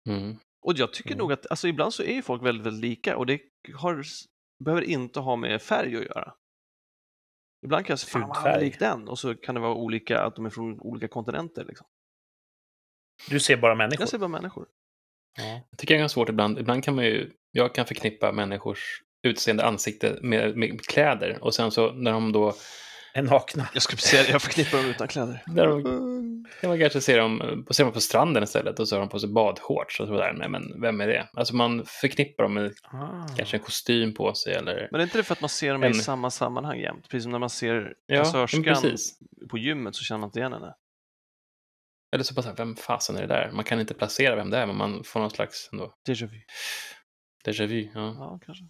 [0.09, 0.37] Mm.
[0.63, 1.19] Och jag tycker Mm.
[1.19, 3.41] nog att, alltså ibland så är ju folk väldigt, väldigt lika och det
[3.75, 4.03] har,
[4.65, 6.35] behöver inte ha med färg att göra.
[7.65, 10.47] Ibland kan jag säga, fan lik den, och så kan det vara olika, att de
[10.47, 11.65] är från olika kontinenter.
[11.65, 11.87] Liksom.
[13.31, 14.01] Du ser bara människor.
[14.03, 14.67] Jag ser bara människor.
[15.39, 15.61] Ja.
[15.71, 16.59] Jag tycker det är ganska svårt ibland.
[16.59, 21.71] Ibland kan man ju, jag kan förknippa människors utseende ansikte med, med kläder och sen
[21.71, 22.55] så när de då,
[23.15, 23.69] En nakna.
[23.75, 25.43] Jag skulle säga jag förknippar dem utan kläder.
[25.47, 25.83] när de
[26.61, 29.19] kan man kanske se dem, ser dem på stranden istället och så har de på
[29.19, 30.33] sig badshorts och så där.
[30.33, 31.29] Nej, men vem är det?
[31.33, 33.27] Alltså man förknippar dem med Ah.
[33.37, 34.89] kanske en kostym på sig eller...
[34.91, 37.09] Men är inte det för att man ser dem i En- samma sammanhang jämt?
[37.09, 39.19] Precis som när man ser Ja, kassörskan precis.
[39.51, 40.75] på gymmet så känner man inte igen henne.
[42.13, 43.51] Eller så bara så här, vem fasen är det där?
[43.53, 46.41] Man kan inte placera vem det är, men man får någon slags ändå, Déjà vu.
[47.45, 47.91] déjà vu.
[47.95, 48.15] Ja.
[48.19, 48.65] Ja, kanske.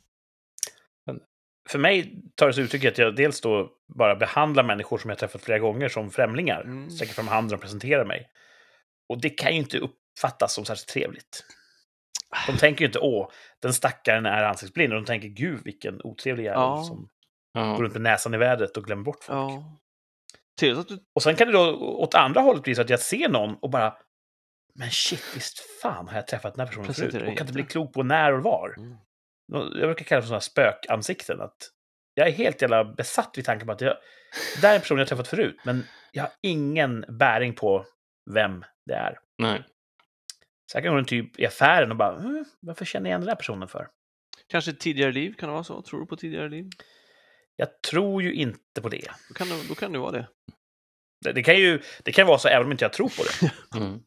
[1.70, 5.18] För mig tar det sig uttryck att jag dels då bara behandlar människor som jag
[5.18, 6.60] träffat flera gånger som främlingar.
[6.60, 6.90] Mm.
[6.90, 8.30] Sträcker fram handen och presenterar mig.
[9.08, 11.44] Och det kan ju inte uppfattas som särskilt trevligt.
[12.46, 13.30] De tänker ju inte åh,
[13.62, 14.92] den stackaren är ansiktsblind.
[14.92, 16.82] Och de tänker gud vilken otrevlig jävel Ja.
[16.84, 17.08] som
[17.52, 17.74] Ja.
[17.74, 19.50] går runt med näsan i vädret och glömmer bort folk.
[19.52, 19.76] Ja.
[20.60, 20.84] Du...
[21.14, 23.70] Och sen kan det då åt andra hållet bli så att jag ser någon och
[23.70, 23.94] bara
[24.74, 26.96] men shit, visst fan har jag träffat den här personen förut?
[26.96, 27.52] Presentera Och kan inte inte.
[27.52, 28.74] bli klok på när och var.
[28.78, 28.96] Mm.
[29.53, 31.40] Jag brukar kalla det för sådana spökansikten.
[31.40, 31.57] Att
[32.14, 33.96] jag är helt jävla besatt vid tanken på att jag,
[34.55, 37.86] det där är en person jag träffat förut, men jag har ingen bäring på
[38.34, 39.18] vem det är.
[39.38, 39.64] Nej.
[40.72, 43.20] Så jag kan gå runt typ i affären och bara, "Mm, varför känner jag igen
[43.20, 43.88] den där personen för?
[44.46, 45.82] Kanske tidigare liv, kan det vara så?
[45.82, 46.68] Tror du på tidigare liv?
[47.57, 49.11] Jag tror ju inte på det.
[49.28, 50.28] Då kan det, då kan det vara det.
[51.24, 53.53] Det, det kan ju det kan vara så även om inte jag tror på det.
[53.80, 54.01] Mm.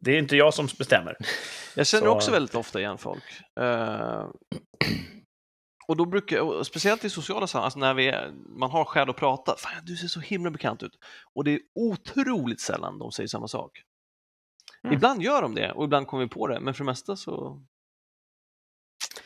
[0.00, 1.16] Det är inte jag som bestämmer.
[1.76, 3.22] Jag känner Så- också väldigt ofta igen folk.
[3.60, 4.26] Eh,
[5.88, 9.10] och då brukar, och speciellt i sociala sammanhang, alltså när vi är, man har skäl
[9.10, 10.92] att prata, fan du ser så himla bekant ut.
[11.34, 13.82] Och det är otroligt sällan de säger samma sak.
[14.84, 14.94] Mm.
[14.96, 17.62] Ibland gör de det och ibland kommer vi på det, men för det mesta så,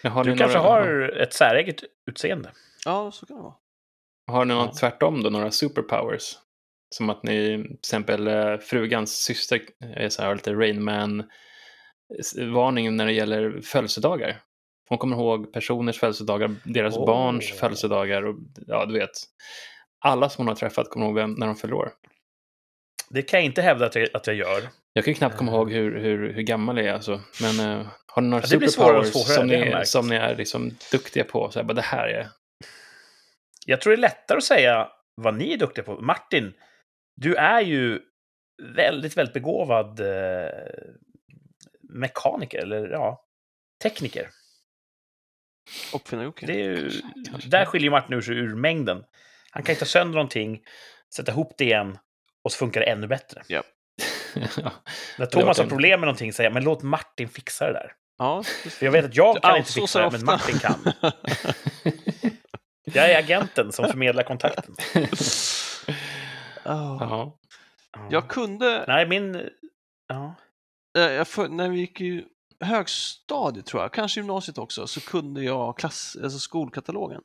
[0.02, 2.52] Har Du kanske några, har ett säreget utseende.
[2.84, 3.54] ja så kan det vara.
[4.26, 4.78] Har ni något Ja.
[4.80, 6.38] tvärtom då, några superpowers?
[6.94, 9.60] Som att ni, till exempel eh, frugans syster
[9.96, 11.26] är så här, lite Rain Man-varning
[12.96, 14.40] när det gäller födelsedagar.
[14.88, 17.06] Hon kommer ihåg personers födelsedagar, deras Åh.
[17.06, 18.36] barns födelsedagar och
[18.66, 19.10] ja, du vet.
[20.04, 21.92] Alla som hon har träffat kommer ihåg vem, när de fyller år.
[23.10, 24.62] Det kan jag inte hävda att jag, att jag gör.
[24.92, 27.20] Jag kan ju knappt komma ihåg hur, hur, hur gammal jag är alltså.
[27.42, 31.50] Men eh, har ni några Ja, superpowers som, ni, som ni är liksom duktiga på?
[31.50, 32.28] Så här, bara, det här är...
[33.66, 36.00] Jag tror det är lättare att säga vad ni är duktiga på.
[36.00, 36.52] Martin,
[37.16, 38.00] du är ju
[38.62, 40.48] väldigt, väldigt begåvad eh,
[41.88, 43.24] mekaniker, eller ja,
[43.82, 44.28] tekniker.
[45.94, 46.46] Uppfinna Jocke.
[46.46, 46.90] Det är ju,
[47.30, 47.48] Kanske.
[47.48, 49.04] där skiljer Martin ur sig ur mängden.
[49.50, 50.60] Han kan ju ta sönder någonting,
[51.14, 51.98] sätta ihop det igen
[52.44, 53.42] och så funkar det ännu bättre.
[53.48, 53.62] ja.
[55.18, 57.92] När Thomas har problem med någonting säger jag, men låt Martin fixa det där.
[58.18, 60.26] Ja, För jag vet att jag kan inte fixa det, men ofta.
[60.26, 60.92] Martin kan.
[62.86, 64.74] Jag är agenten som förmedlar kontakten.
[66.64, 66.98] Ja.
[67.00, 67.38] ja.
[68.10, 69.48] Jag kunde, Nej, min...
[70.06, 70.34] Ja.
[70.92, 72.24] jag för, när vi gick i
[72.60, 77.22] högstadiet tror jag, kanske gymnasiet också, så kunde jag klass, alltså skolkatalogen.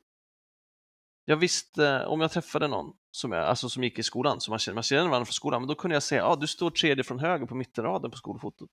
[1.26, 4.60] Jag visste, om jag träffade någon som, jag, alltså som gick i skolan, som man
[4.60, 6.70] känner, man känner varandra från skolan, men då kunde jag säga, ja ah, du står
[6.72, 8.70] tredje från höger på mittenraden på skolfotot.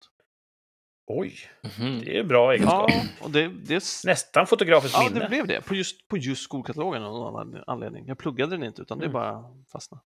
[1.09, 1.35] Oj,
[1.79, 1.99] Mhm.
[2.05, 2.91] det är bra egenskap.
[2.91, 5.21] Ja, och det, det, Nästan fotografiskt ja, minne.
[5.21, 8.07] det blev det, på just, på just skolkatalogen av någon annan anledning.
[8.07, 9.12] Jag pluggade den inte, utan det Mm.
[9.12, 10.03] bara fastnade.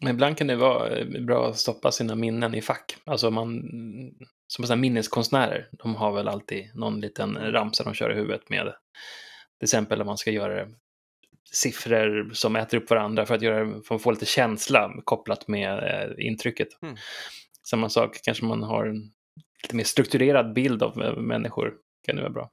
[0.00, 2.96] Men ibland kan det vara eh, bra att stoppa sina minnen i fack.
[3.04, 3.62] Alltså man,
[4.46, 8.64] som sådana minneskonstnärer, de har väl alltid någon liten ramsa de kör i huvudet med.
[9.58, 10.68] Till exempel om man ska göra
[11.52, 15.78] siffror som äter upp varandra för att, göra, för att få lite känsla kopplat med
[15.78, 16.68] eh, intrycket.
[16.82, 16.96] Mm.
[17.70, 19.12] Samma sak, kanske man har en
[19.62, 21.74] lite mer strukturerad bild av eh, människor.
[22.06, 22.50] Kan det vara bra.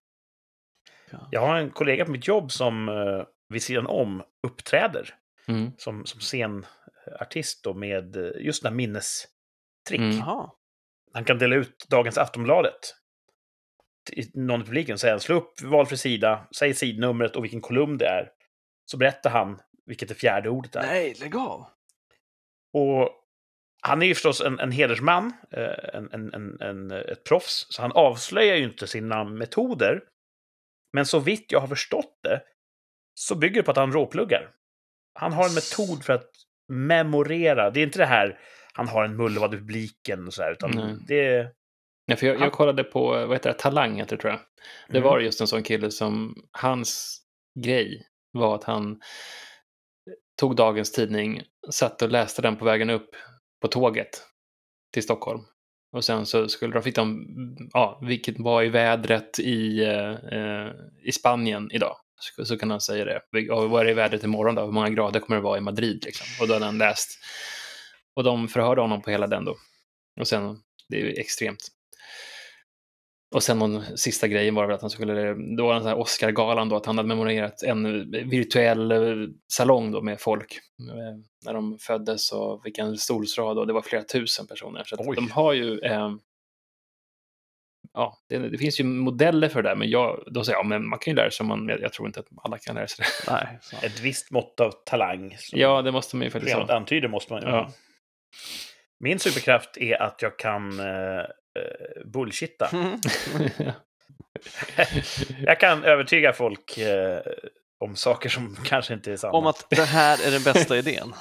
[1.31, 2.89] Jag har en kollega på mitt jobb som
[3.53, 5.15] vid sidan om uppträder
[5.49, 5.71] Mm.
[5.77, 6.21] som, som
[7.10, 9.99] scenartist då med just den här minnestrick.
[9.99, 10.22] Mm.
[11.14, 12.95] Han kan dela ut dagens Aftonbladet
[14.10, 17.97] till någon i publiken och säga slå upp valfri sida, säg sidnumret och vilken kolumn
[17.97, 18.32] det är.
[18.86, 20.82] Så berättar han vilket det fjärde ordet är.
[20.82, 21.66] Nej, lägg av.
[22.74, 23.16] Och
[23.82, 27.82] han är ju förstås en, en hedersman, eh, en, en, en, en, ett proffs, så
[27.82, 30.03] han avslöjar ju inte sina metoder.
[30.93, 32.41] Men så vitt jag har förstått det
[33.14, 34.51] så bygger det på att han råpluggar.
[35.14, 36.32] Han har en metod för att
[36.70, 37.70] memorera.
[37.70, 38.39] Det är inte det här
[38.74, 40.95] han har en mullvad i publiken och så här, utan Nej.
[41.07, 41.51] det.
[42.05, 44.39] Ja, för jag, jag kollade på, vad heter det, Talang heter det tror jag.
[44.89, 45.09] Det Mm.
[45.09, 47.22] var just en sån kille som, hans
[47.59, 48.99] grej var att han
[50.39, 51.41] tog dagens tidning,
[51.72, 53.09] satt och läste den på vägen upp
[53.61, 54.09] på tåget
[54.93, 55.41] till Stockholm.
[55.91, 57.26] Och sen så skulle de, fick de,
[57.74, 60.72] ja, vilket var i vädret i, eh, eh,
[61.03, 61.95] i Spanien idag.
[62.20, 63.49] Så, så kan han säga det.
[63.51, 64.65] Och vad är vädret imorgon då?
[64.65, 66.03] Hur många grader kommer det vara i Madrid?
[66.05, 66.28] Liksom?
[66.41, 67.09] Och då hade han läst.
[68.15, 69.55] Och de förhörde honom på hela den då.
[70.20, 70.57] Och sen,
[70.89, 71.67] det är ju extremt.
[73.36, 75.99] Och sen någon sista grejen var väl att han skulle, det var en sån här
[75.99, 80.59] Oscar-galan då, att han hade memorerat en virtuell eh, salong då med folk.
[80.80, 84.84] eh, När de föddes och vilken stolsrad och det var flera tusen personer.
[84.86, 86.09] Så de har ju, eh,
[87.93, 90.67] ja, det, det finns ju modeller för det där, men jag, då säger jag, ja,
[90.67, 92.88] men man kan ju lära sig, om man, jag tror inte att alla kan lära
[92.88, 93.32] sig det.
[93.32, 93.59] Nej.
[93.84, 95.38] Ett visst mått av talang.
[95.51, 96.75] Ja, det måste man ju faktiskt ha.
[96.75, 97.55] antyder måste man ju Ja.
[97.55, 97.71] ha.
[98.99, 102.69] Min superkraft är att jag kan eh, eh, bullshitta.
[102.73, 102.99] Mm.
[105.45, 107.21] jag kan övertyga folk eh,
[107.80, 109.34] om saker som kanske inte är sanna.
[109.34, 111.13] Om att det här är den bästa idén.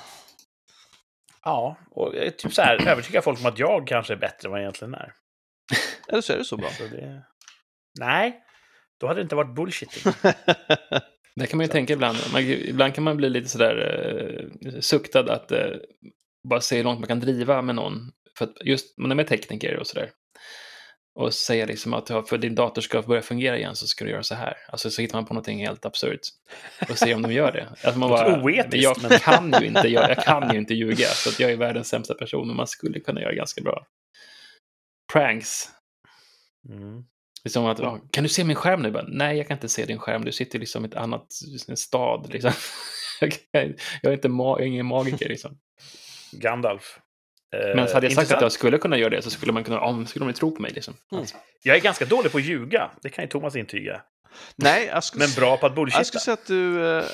[1.44, 4.60] Ja, och typ så här, övertyga folk om att jag kanske är bättre än vad
[4.60, 5.12] jag egentligen är.
[6.08, 6.70] Eller så är det så bra.
[6.70, 7.22] Så det...
[8.00, 8.40] Nej,
[9.00, 10.12] då hade det inte varit bullshitting.
[11.36, 12.18] Det kan man ju tänka ibland.
[12.32, 13.76] Man, ibland kan man bli lite sådär
[14.66, 15.70] eh, suktad att eh,
[16.48, 18.12] bara se hur långt man kan driva med någon.
[18.38, 20.10] För att just man är med tekniker och sådär.
[21.14, 24.10] Och säga liksom att ja, för din dator ska börja fungera igen så ska du
[24.10, 24.56] göra så här.
[24.68, 26.20] Alltså så hittar man på någonting helt absurt.
[26.90, 27.68] Och ser om de gör det.
[27.82, 30.74] Alltså man bara, oetiskt, men jag, men- kan ju inte, jag, jag kan ju inte
[30.74, 31.06] ljuga.
[31.06, 32.46] Så att jag är världens sämsta person.
[32.46, 33.86] Men man skulle kunna göra ganska bra.
[35.12, 35.68] Pranks.
[36.68, 37.02] Mm.
[37.42, 38.90] Det är som att, kan du se min skärm nu?
[38.90, 40.24] Bara, Nej, jag kan inte se din skärm.
[40.24, 41.26] Du sitter liksom i ett annat
[41.68, 42.32] en stad.
[42.32, 42.52] Liksom.
[43.20, 43.32] jag,
[44.02, 45.28] jag är inte ma- jag är ingen magiker.
[45.28, 45.58] Liksom.
[46.32, 46.98] Gandalf.
[47.56, 48.42] Eh, Men så hade jag sagt att intressant.
[48.42, 50.70] jag skulle kunna göra det så skulle man kunna, ja, skulle de tro på mig.
[50.72, 50.94] Liksom.
[51.12, 51.24] Mm.
[51.62, 52.90] Jag är ganska dålig på att ljuga.
[53.02, 54.02] Det kan ju Thomas intyga.
[54.56, 56.04] Nej, jag skulle, Men bra på att jag bullshitta.
[56.04, 56.96] skulle säga att du...
[56.98, 57.04] eh,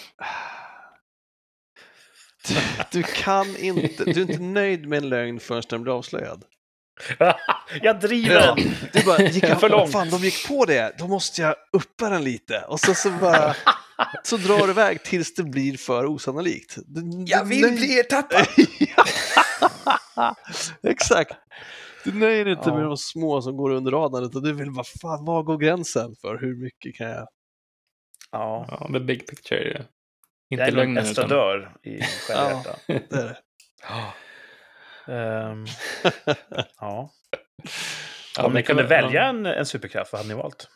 [2.49, 2.55] du...
[2.93, 4.05] Du kan inte...
[4.05, 6.45] Du är inte nöjd med en lögn förrän den blir avslöjad.
[7.83, 8.55] jag driver Ja.
[8.55, 8.75] den!
[8.93, 9.93] Du bara, gick jag, För långt.
[9.93, 10.95] Fan, de gick på det.
[10.99, 12.61] Då måste jag uppa den lite.
[12.69, 13.55] Och så, så bara...
[14.25, 16.77] Så drar du iväg tills det blir för osannolikt.
[16.87, 17.07] Du, du
[17.71, 18.47] nöj- ertappad!
[20.17, 20.37] Ja.
[20.83, 21.33] Exakt.
[22.05, 22.75] Du nöjer dig inte Ja.
[22.75, 26.15] med de små som går under radarn, utan du vill bara, fan, var går gränsen
[26.21, 27.27] för hur mycket kan jag...
[28.33, 29.61] Ja, Ja, the big picture.
[29.61, 29.87] är det.
[30.49, 30.97] jag Inte är lögnen.
[30.99, 32.77] Utan, estradör i själ och hjärta.
[32.87, 33.37] Det är det.
[35.09, 35.65] Ehm,
[36.81, 37.11] ja.
[38.37, 39.29] Ja, Om ni kunde kan- välja ja.
[39.29, 40.69] en, en superkraft, vad hade ni valt?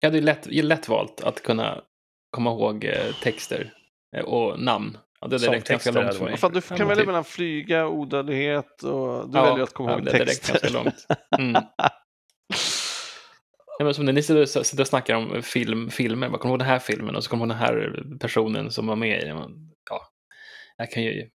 [0.00, 1.82] Ja, det är lätt, det är lätt valt att kunna
[2.30, 3.74] komma ihåg eh, texter
[4.16, 4.98] eh, och namn.
[5.20, 6.36] Ja, det är direkt ganska långt hade för mig.
[6.36, 7.06] Fan, du Ja, kan välja typ.
[7.06, 10.52] mellan flyga, odödlighet och du Ja, väljer att komma ja, ihåg det är direkt texter.
[10.52, 11.06] ganska långt.
[11.38, 11.62] Mm.
[13.78, 14.40] Ja, men som när ni sitter
[14.80, 17.48] och- snackar om film, filmer, man kommer ihåg den här filmen och så kommer ihåg
[17.48, 19.38] den här personen som var med i den.
[19.90, 20.00] Ja,
[20.76, 21.28] jag kan ju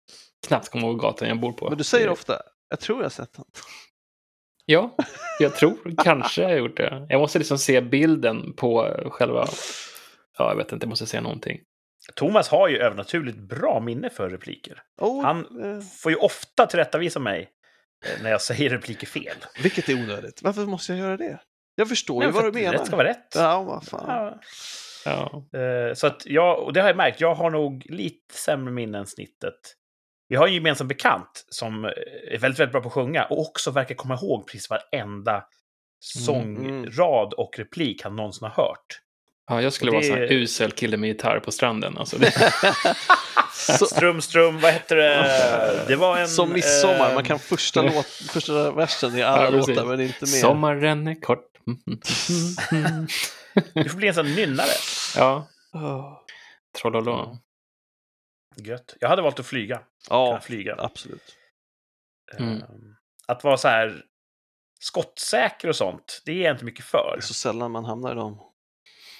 [0.46, 1.68] knappt komma ihåg gatan jag bor på.
[1.68, 3.44] Men du säger Det- ofta, jag tror jag har sett den.
[4.64, 4.96] Ja,
[5.38, 7.06] jag tror kanske jag har gjort det.
[7.08, 9.46] Jag måste liksom se bilden på själva...
[10.38, 11.60] Ja, jag vet inte, jag måste se någonting.
[12.14, 14.82] Thomas har ju övernaturligt bra minne för repliker.
[15.00, 17.48] Oh, Han eh, får ju ofta tillrättavisa mig
[18.06, 19.36] eh, när jag säger repliker fel.
[19.62, 20.40] vilket är onödigt.
[20.42, 21.40] Varför måste jag göra det?
[21.74, 22.72] Jag förstår Nej, ju vad du menar.
[22.72, 23.32] Rätt ska vara rätt.
[23.34, 24.04] Ja, vad fan.
[24.24, 24.40] Ja.
[25.04, 28.72] Ja, Eh, Så att jag, och det har jag märkt, jag har nog lite sämre
[28.72, 29.54] minne än snittet.
[30.30, 31.90] Vi har en gemensam bekant som eh,
[32.30, 35.44] är väldigt, väldigt bra på att sjunga och också verkar komma ihåg precis varenda
[36.00, 39.00] sångrad och replik han någonsin har hört.
[39.48, 41.98] ja jag skulle vara det- en sån här usel kille med gitarr på stranden.
[41.98, 42.32] Alltså, det...
[43.52, 45.84] Så, Strum, strum, vad heter det?
[45.88, 46.28] Det var en...
[46.28, 50.20] som midsommar, eh, man kan första, låt, första versen i alla Ja, låtar men inte
[50.20, 50.26] mer.
[50.40, 51.46] Sommaren är kort.
[53.74, 54.66] Du får bli en sån nynnare.
[55.16, 56.18] ja, Åh.
[56.80, 57.38] trollolå.
[58.56, 58.94] Gött.
[59.00, 59.76] Jag hade valt att flyga.
[59.76, 60.74] Kunna Ja, flyga.
[60.78, 61.36] absolut.
[62.38, 62.56] Mm.
[62.62, 62.68] Eh,
[63.26, 64.02] Att vara så här
[64.80, 67.14] skottsäker och sånt, det är jag inte mycket Det för.
[67.16, 68.40] är så sällan man hamnar i dem.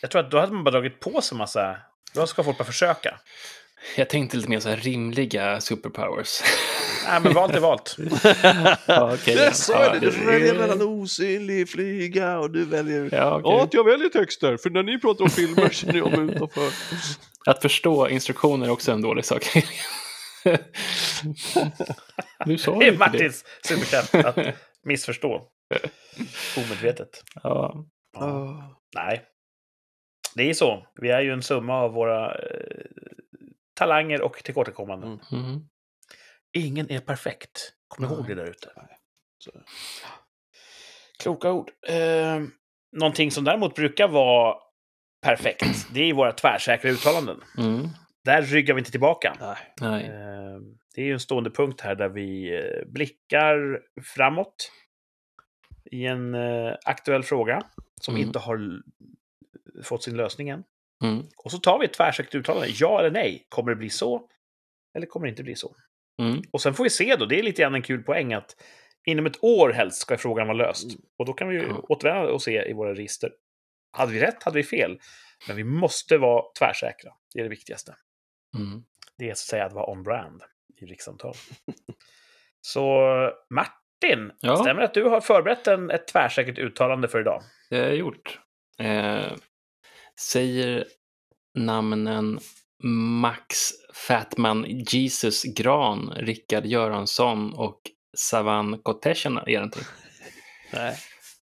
[0.02, 1.80] Jag tror att då hade man bara dragit på sig massa...
[2.14, 3.20] Då ska folk bara försöka.
[3.96, 6.42] Jag tänkte lite mer så här rimliga superpowers.
[7.06, 7.96] Nej, men valt är valt.
[8.86, 9.34] ja, okej.
[9.34, 13.08] Det sa jag det, du väljer mellan osynlig, flyga och du väljer...
[13.12, 13.52] Ja, okej.
[13.52, 16.72] Ja, att jag väljer texter, för när ni pratar om filmer känner jag mig utanför.
[17.46, 19.44] Att förstå instruktioner är också en dålig sak.
[22.44, 22.98] du sa Det är.
[22.98, 24.38] Martins superkraft att
[24.84, 25.42] missförstå.
[26.56, 27.24] Omedvetet.
[27.42, 27.84] Ja.
[28.16, 28.64] Åh.
[28.94, 29.22] Nej.
[30.34, 30.86] Det är så.
[31.00, 32.40] Vi är ju en summa av våra eh,
[33.80, 35.20] talanger och tillkortakommanden.
[35.32, 35.44] Mm.
[35.44, 35.60] Mm.
[36.52, 37.72] Ingen är perfekt.
[37.88, 38.70] Kom ihåg det där ute.
[39.38, 39.50] Så.
[41.22, 41.70] Kloka ord.
[41.88, 42.40] Eh,
[42.96, 44.56] någonting som däremot brukar vara
[45.22, 45.62] perfekt,
[45.94, 47.40] det är våra tvärsäkra uttalanden.
[47.58, 47.88] Mm.
[48.24, 49.36] Där ryggar vi inte tillbaka.
[49.80, 50.04] Nej.
[50.04, 50.60] Eh,
[50.94, 53.80] Det är ju en stående punkt här där vi eh, blickar
[54.16, 54.72] framåt
[55.90, 57.62] i en eh, aktuell fråga
[58.00, 58.26] som Mm.
[58.26, 58.82] inte har
[59.82, 60.64] fått sin lösning än.
[61.04, 61.26] Mm.
[61.36, 62.68] Och så tar vi ett tvärsäkert uttalande.
[62.74, 63.46] Ja eller nej?
[63.48, 64.28] Kommer det bli så?
[64.96, 65.76] Eller kommer det inte bli så?
[66.22, 66.42] Mm.
[66.52, 67.26] Och sen får vi se då.
[67.26, 68.56] Det är lite grann en kul poäng att
[69.06, 70.84] inom ett år helst ska frågan vara löst.
[70.84, 70.96] Mm.
[71.18, 71.84] Och då kan vi ju Ja.
[71.88, 73.30] återvända och se i våra register.
[73.92, 74.42] Hade vi rätt?
[74.42, 74.98] Hade vi fel?
[75.48, 77.12] Men vi måste vara tvärsäkra.
[77.34, 77.94] Det är det viktigaste.
[78.58, 78.82] Mm.
[79.18, 80.42] Det är så att säga att vara on-brand
[80.80, 81.34] i rikssamtal.
[82.60, 83.00] så
[83.50, 84.56] Martin, Ja.
[84.56, 87.42] stämmer det att du har förberett en, ett tvärsäkert uttalande för idag?
[87.70, 88.40] Det har jag gjort.
[88.78, 89.32] Eh,
[90.20, 90.84] säger
[91.58, 92.40] namnen
[93.20, 97.80] Max Fatman Jesus Gran, Rickard Göransson och
[98.16, 99.82] Savan Kotechen er någonting?
[100.72, 100.96] Nej.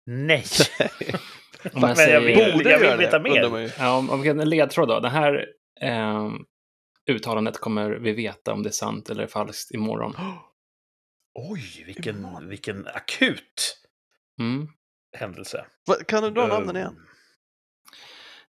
[0.05, 0.43] Nej.
[1.73, 2.53] Om Men jag jag vill- säger...
[2.57, 3.73] Borde jag vill veta mer.
[3.79, 4.99] Ja, om om vi kan en ledtråd då.
[4.99, 5.45] Det här
[5.81, 6.29] eh,
[7.11, 10.15] uttalandet kommer vi veta om det är sant eller falskt imorgon.
[11.51, 13.79] Oj, vilken, vilken akut
[14.39, 14.67] Mm.
[15.17, 15.65] händelse.
[15.87, 16.95] Va, Kan du dra Ehm, namnen igen?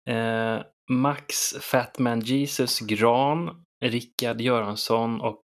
[0.09, 5.45] Eh, Max Fatman Jesus Gran, Rickard Göransson och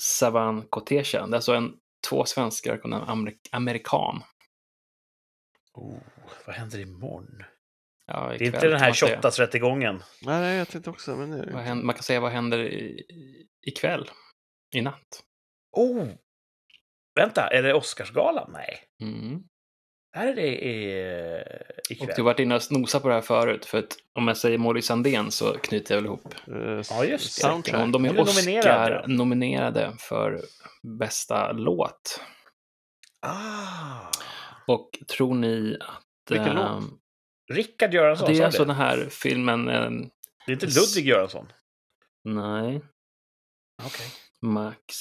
[0.00, 1.26] Savan Kotecha.
[1.26, 1.72] Det är alltså en,
[2.08, 4.22] två svenskar och en amerik- amerikan.
[5.74, 5.98] Oh,
[6.46, 7.44] vad händer imorgon?
[8.06, 8.92] Ja, Det är inte den här.
[8.92, 10.02] Shottaz-rättegången.
[10.22, 11.56] Nej, nej, jag tänkte också, men Vad nu...
[11.56, 13.04] händer, man kan säga vad händer i,
[13.66, 14.10] ikväll,
[14.74, 15.22] i natt.
[15.76, 16.08] Oh!
[17.14, 18.50] Vänta, är det Oscarsgalan?
[18.52, 18.78] Nej.
[19.02, 19.42] Mm.
[20.18, 21.02] Är det i,
[21.84, 22.08] Och ikväll?
[22.16, 24.58] du har varit inne och nosat på det här förut, för att om jag säger
[24.58, 26.34] Molly Sandén så knyter jag väl ihop.
[26.46, 27.32] eh, Ja, just.
[27.32, 27.82] Soundtrack.
[27.82, 28.20] Och de är är.
[28.20, 30.40] Oscar-nominerade för
[30.82, 32.20] bästa låt.
[33.26, 34.10] Ah!
[34.66, 36.04] Och tror ni att...
[36.30, 36.66] Vilken låt?
[36.70, 36.90] ehm,
[37.52, 38.68] Rickard Göransson, det är alltså det?
[38.68, 39.68] den här filmen...
[39.68, 39.90] eh,
[40.46, 41.52] Det är inte Ludvig Göransson?
[42.24, 42.80] nej,
[43.84, 44.06] Okej.
[44.42, 44.94] Max.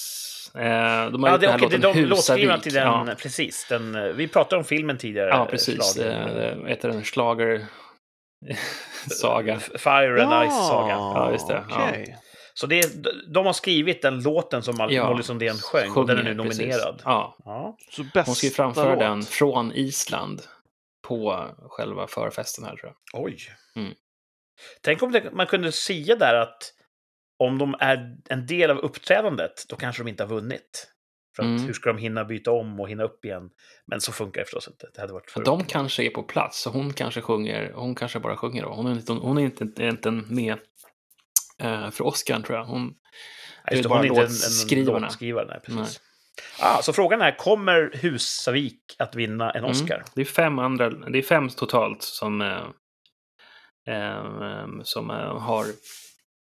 [0.56, 3.08] Eh, de har Ja, gjort det, den här okej, det de låtskrivarna till den, Ja,
[3.18, 3.66] precis.
[3.70, 5.30] Den, vi pratade om filmen tidigare.
[5.30, 5.84] ja precis.
[5.94, 6.58] slager.
[6.64, 7.04] Eh, heter den?
[7.04, 7.66] Schlager...
[9.22, 9.60] Saga.
[9.60, 10.94] Fire and Ice Saga.
[10.94, 11.64] Ja, just det.
[11.70, 11.88] Ja.
[11.90, 12.18] Okej.
[12.54, 12.90] Så det är,
[13.34, 16.30] de har skrivit den låten som Mal- Ja, Molly Sundén sjöng och den är nu
[16.30, 16.60] Sjunger, precis.
[16.60, 17.02] nominerad.
[17.06, 17.78] Ja, Ja.
[17.92, 19.00] Så bästa hon ska ju framföra låt.
[19.00, 20.42] den från Island
[21.08, 23.24] på själva förfesten här tror jag.
[23.24, 23.38] Oj.
[23.76, 23.94] Mm.
[24.82, 26.74] Tänk om det, man kunde säga där att
[27.40, 30.88] om de är en del av uppträdandet, då kanske de inte har vunnit.
[31.36, 31.64] För att Mm.
[31.64, 33.50] hur ska de hinna byta om och hinna upp igen?
[33.86, 34.90] Men så funkar det förstås inte.
[34.94, 35.44] Det hade varit för...
[35.44, 38.70] De kanske är på plats, så hon kanske sjunger, hon kanske bara sjunger då.
[38.70, 40.58] Hon är inte, hon är inte, inte med
[41.60, 42.66] eh, för Oscar tror jag.
[42.66, 42.94] Hon,
[43.66, 45.48] Ja, just hon är inte en, en låtskrivare.
[45.48, 46.02] Nej, precis.
[46.60, 49.72] Ah, så frågan är, kommer Husavik att vinna en Mm.
[49.72, 50.04] Oscar?
[50.16, 52.68] Det är fem andra, det är fem totalt som, eh,
[53.96, 54.24] eh,
[54.84, 55.66] som eh, har,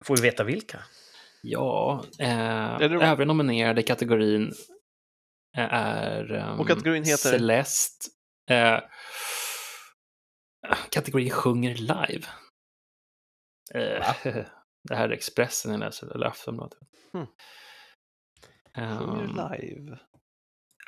[0.05, 0.83] Får vi veta vilka?
[1.43, 4.53] ja, eh, det de- övriga nominerade kategorin
[5.57, 7.31] eh, är ehm, Och kategorin heter?
[7.31, 8.07] Celeste.
[8.51, 8.81] Eh,
[10.91, 12.27] kategorin sjunger live.
[13.75, 14.15] Eh,
[14.89, 16.79] det här är Expressen jag läser, eller Aftonbladet.
[17.13, 17.27] Hmm.
[18.75, 19.99] Ehm, live.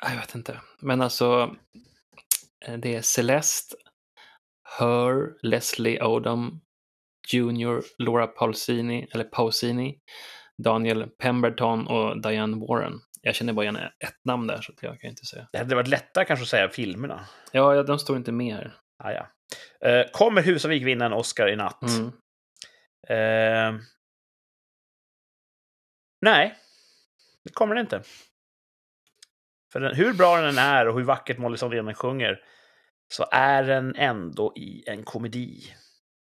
[0.01, 0.61] jag vet inte.
[0.81, 1.55] Men alltså,
[2.65, 3.75] eh, det är Celeste,
[4.79, 6.61] Her, Leslie Odom,
[7.33, 9.99] Junior, Laura Pausini, eller Pausini,
[10.63, 12.93] Daniel Pemberton och Diane Warren.
[13.21, 15.47] Jag känner bara igen ett namn där, så jag kan inte säga.
[15.51, 17.25] Det hade varit lättare kanske att säga filmerna.
[17.51, 18.73] Ja, de står inte med här.
[19.03, 19.27] Ah, ja.
[19.89, 21.83] Eh, kommer Husavik vinna en Oscar i natt?
[21.83, 22.11] Mm.
[23.09, 23.81] Eh,
[26.21, 26.55] Nej,
[27.43, 28.03] det kommer det inte.
[29.71, 32.39] För den, hur bra den är och hur vackert Molly Sandén sjunger
[33.13, 35.73] så är den ändå i en komedi.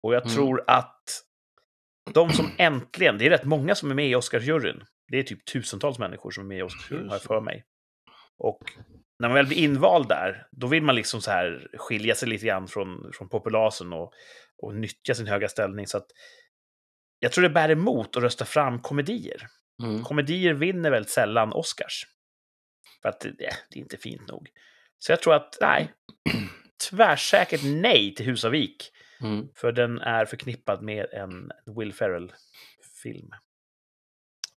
[0.04, 0.36] Och jag Mm.
[0.36, 1.24] tror att
[2.14, 4.84] de som äntligen, det är rätt många som är med i Oscarsjuryn.
[5.08, 7.66] Det är typ tusentals människor som är med i Oscarsjuryn, har jag för mig.
[8.38, 8.60] Och
[9.20, 12.46] när man väl blir invald där, då vill man liksom så här skilja sig lite
[12.46, 14.14] grann från, från populasen och,
[14.62, 15.88] och nyttja sin höga ställning.
[15.88, 16.08] Så att
[17.20, 19.48] jag tror det bär emot att rösta fram komedier.
[19.84, 20.04] Mm.
[20.04, 22.06] Komedier vinner väldigt sällan Oscars.
[23.02, 23.32] För att det,
[23.70, 24.50] det är inte fint nog.
[24.98, 25.94] Så jag tror att, nej,
[26.90, 28.92] tvärsäkert nej till Husavik.
[29.22, 29.48] Mm.
[29.56, 33.30] För den är förknippad med en Will Ferrell-film.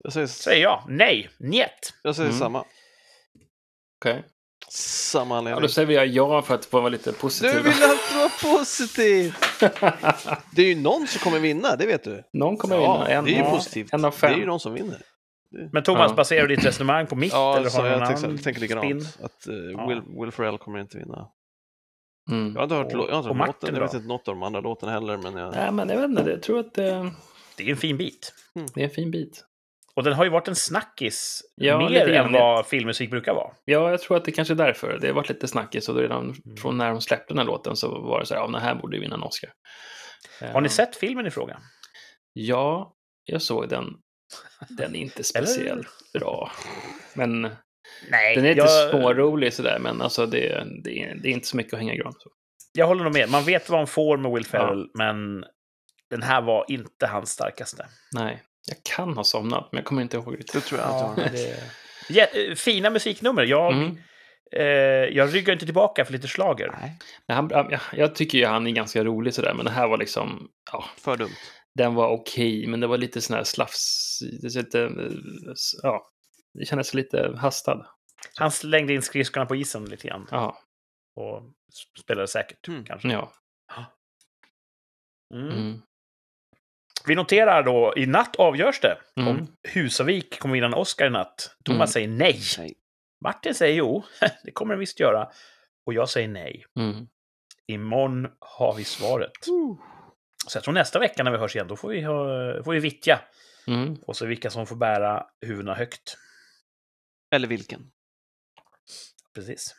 [0.05, 1.95] Jag säger, Säger jag, nej, njet.
[2.03, 2.39] jag säger Mm.
[2.41, 2.65] samma.
[4.01, 4.25] Okej.
[4.69, 5.63] Samma Ja, anledning.
[5.63, 7.51] då säger jag ja för att få vara lite positiv.
[7.57, 9.35] du vill alltid vara positiv!
[10.57, 12.23] Det är ju någon som kommer vinna, det vet du.
[12.33, 13.09] Någon kommer Ja, vinna.
[13.09, 13.93] En, det är ju ja, positivt.
[13.93, 14.33] en av Det fem.
[14.33, 15.03] är ju någon som vinner.
[15.73, 16.15] Men Thomas, Ja.
[16.17, 17.33] baserar du ditt resonemang på mitt?
[17.33, 18.85] Ja, eller har jag annan tänker, likadant.
[19.05, 19.25] spin?
[19.25, 19.87] Att uh, Ja.
[19.87, 21.29] Will, Will Ferrell kommer inte vinna.
[22.31, 22.53] Mm.
[22.53, 24.09] Jag har inte hört, Och- jag har inte och hört Martin låten, jag vet inte
[24.09, 25.17] något av de andra låtarna heller.
[25.17, 25.55] Men jag...
[25.55, 26.31] Nej, men jag vet inte.
[26.31, 27.11] Jag tror att det,
[27.57, 28.33] Det är en fin bit.
[28.75, 29.45] det är en fin bit.
[29.95, 33.51] Och den har ju varit en snackis Ja, mer än vad filmmusik brukar vara.
[33.65, 34.99] Ja, jag tror att det kanske är därför.
[35.01, 36.57] Det har varit lite snackis och redan Mm.
[36.57, 38.75] från när de släppte den här låten så var det så här, ja, den här
[38.75, 39.51] borde ju vinna en Oscar.
[40.53, 41.59] Har ni Eh, sett filmen i fråga?
[42.33, 42.95] Ja,
[43.25, 43.85] jag såg den.
[44.69, 46.51] Den är inte speciellt bra.
[47.15, 47.49] Men
[48.11, 51.47] Nej, den är inte jag, smårolig sådär, men alltså det, det, är, det är inte
[51.47, 52.13] så mycket att hänga i gran.
[52.13, 52.31] Så.
[52.73, 53.29] jag håller nog med.
[53.31, 55.45] Man vet vad man får med Will Ferrell, men
[56.11, 57.87] den här var inte hans starkaste.
[58.15, 60.53] Nej, jag kan ha somnat, men jag kommer inte ihåg riktigt.
[60.53, 61.29] Det tror jag Ja, inte.
[61.31, 61.63] det...
[62.09, 63.43] Ja, eh, fina musiknummer.
[63.43, 63.97] Jag, Mm.
[64.57, 64.65] eh,
[65.17, 66.69] jag ryggar inte tillbaka för lite slager.
[66.81, 66.99] Nej,
[67.29, 69.99] Nej, Han, ja, jag tycker ju han är ganska rolig sådär, men det här var
[69.99, 71.31] liksom, ja, för dumt.
[71.75, 74.89] den var okej, men det var lite sån här slafs, det, är lite, eh,
[75.83, 76.09] ja,
[76.55, 77.87] det kändes lite hastad.
[78.39, 80.59] Han slängde in skridskorna på isen lite grann Ja,
[81.17, 81.43] och
[82.01, 82.85] spelade säkert, Mm.
[82.85, 83.09] kanske.
[83.09, 83.33] ja.
[85.35, 85.49] Mm.
[85.51, 85.83] Mm.
[87.07, 89.29] Vi noterar då, i natt avgörs det Mm.
[89.29, 91.57] om Husavik kommer vinna en Oscar i natt.
[91.65, 91.89] Thomas Mm.
[91.89, 92.41] säger nej.
[92.59, 92.75] Nej.
[93.25, 94.05] Martin säger jo,
[94.45, 95.29] det kommer den visst göra.
[95.87, 96.65] Och jag säger nej.
[96.79, 97.07] Mm.
[97.67, 99.49] Imorgon har vi svaret.
[99.49, 99.77] Uh.
[100.47, 102.15] Så jag tror nästa vecka när vi hörs igen, då får vi, ha,
[102.65, 103.21] får vi vittja.
[103.67, 103.95] Mm.
[104.07, 106.17] Och så vilka som får bära huvudena högt.
[107.33, 107.91] Eller vilken.
[109.35, 109.75] Precis.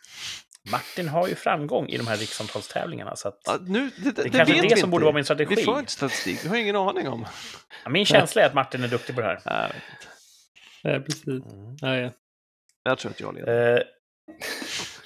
[0.71, 3.15] Martin har ju framgång i de här rikssamtalstävlingarna.
[3.15, 4.87] Så att Ja, nu, det, det, det är det kanske vet det som inte.
[4.87, 5.55] borde vara min strategi.
[5.55, 7.25] Vi får inte statistik, vi har ingen aning om.
[7.83, 9.41] Ja, min känsla är att Martin är duktig på det här.
[9.45, 10.07] Nej, vet inte.
[10.81, 11.43] Ja, precis.
[11.81, 12.11] Nej,
[12.83, 13.77] jag tror att jag leder.
[13.77, 13.83] Eh,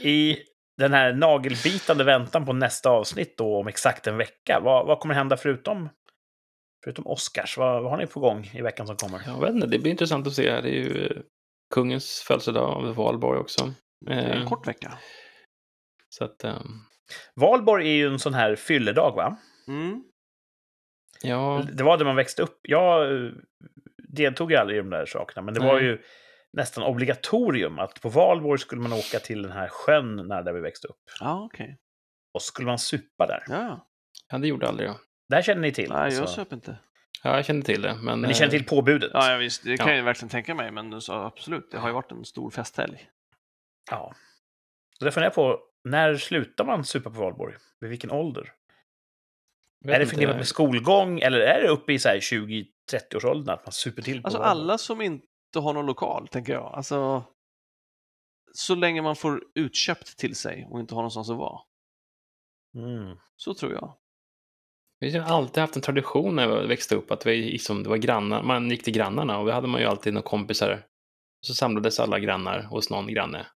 [0.07, 0.37] I
[0.77, 5.15] den här nagelbitande väntan på nästa avsnitt då om exakt en vecka, vad, vad kommer
[5.15, 5.89] hända förutom,
[6.83, 7.57] förutom Oscars?
[7.57, 9.21] Vad, vad har ni på gång i veckan som kommer?
[9.25, 10.61] jag vet inte, det blir intressant att se.
[10.61, 11.21] Det är ju eh,
[11.73, 13.73] kungens födelsedag av Valborg också.
[14.05, 14.97] Det är en Eh, kort vecka.
[16.09, 16.81] Så att, ehm,
[17.35, 19.37] Valborg är ju en sån här fylledag, va?
[19.67, 20.03] Mm.
[21.21, 22.59] ja, Det var det man växte upp.
[22.61, 23.31] Jag eh,
[24.07, 25.69] deltog ju aldrig i de där sakerna, men det Nej.
[25.69, 26.01] var ju
[26.53, 30.61] nästan obligatorium att på valborg skulle man åka till den här sjön när där vi
[30.61, 31.01] växte upp.
[31.19, 31.77] Ja, okej.
[32.33, 33.43] Och så skulle man supa där.
[33.47, 33.87] Ja,
[34.31, 34.95] ja, det gjorde aldrig jag.
[35.29, 35.89] Det här känner ni till?
[35.89, 36.35] nej, jag alltså.
[36.35, 36.77] söp inte.
[37.23, 37.93] Ja, jag kände till det.
[37.95, 39.11] Men, Men ni känner eh, till påbudet?
[39.13, 39.95] Ja, ja visst, det kan Ja.
[39.95, 43.09] jag verkligen tänka mig, men så, absolut, det har ju varit en stor festhelg.
[43.91, 44.13] Ja.
[44.99, 47.55] Så det funderar jag på, när slutar man supa på valborg?
[47.79, 48.53] Vid vilken ålder?
[49.85, 53.65] vet är det förknippat med skolgång eller är det uppe i så här 20-30-årsåldern att
[53.65, 54.61] man super till på Alltså valborg?
[54.61, 56.73] alla som inte har någon lokal, tänker jag.
[56.73, 57.23] Alltså,
[58.53, 61.59] så länge man får utköpt till sig och inte har någonstans att vara.
[62.75, 63.17] Mm.
[63.35, 63.97] Så tror jag.
[64.99, 67.97] Vi har alltid haft en tradition när jag växte upp att vi, liksom, det var
[67.97, 70.85] grannar, man gick till grannarna och då hade man ju alltid några kompisar.
[71.47, 73.47] Så samlades alla grannar hos någon granne.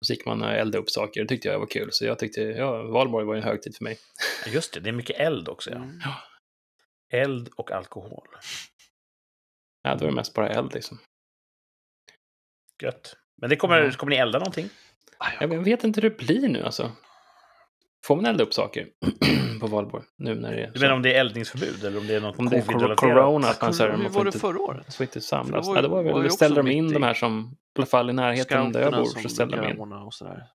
[0.00, 1.88] Och så gick man och eldade upp saker, det tyckte jag var kul.
[1.92, 3.98] Så jag tyckte, ja, valborg var en högtid för mig.
[4.46, 5.70] Just det, det är mycket eld också.
[5.70, 5.76] Ja.
[5.76, 6.00] Mm.
[7.12, 8.28] Eld och alkohol.
[9.82, 10.98] Ja, då var det mest bara eld liksom.
[12.82, 13.16] Gött.
[13.40, 13.92] Men det kommer, Ja.
[13.92, 14.68] kommer ni elda någonting?
[15.40, 16.92] Jag vet inte hur det blir nu alltså.
[18.04, 18.88] Får man elda upp saker
[19.60, 20.84] på valborg nu när det är Du så?
[20.84, 22.98] menar om det är eldningsförbud eller om det är något Om det är covid-relaterat?
[22.98, 24.94] corona, att man, så här, Hur man var det förra året?
[24.94, 25.66] får inte samlas.
[25.66, 27.56] För det var ju- ja, det var väl, ställde de in i- de här som,
[27.76, 29.80] i alla fall i närheten där jag bor, så ställde de in.
[29.80, 30.46] och sådär.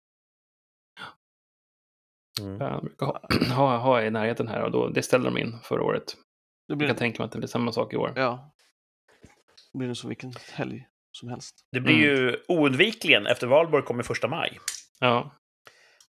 [2.41, 2.61] Mm.
[2.61, 3.21] Ja, de brukar ha,
[3.55, 6.05] ha, ha i närheten här och då, det ställde de in förra året.
[6.07, 6.13] Det
[6.67, 8.13] Jag blir, kan tänka mig att det blir samma sak i år.
[8.15, 8.51] ja.
[9.73, 11.55] det blir det som vilken helg som helst.
[11.71, 12.05] Det blir Mm.
[12.25, 14.59] ju oundvikligen, efter valborg kommer första maj.
[14.99, 15.31] Ja,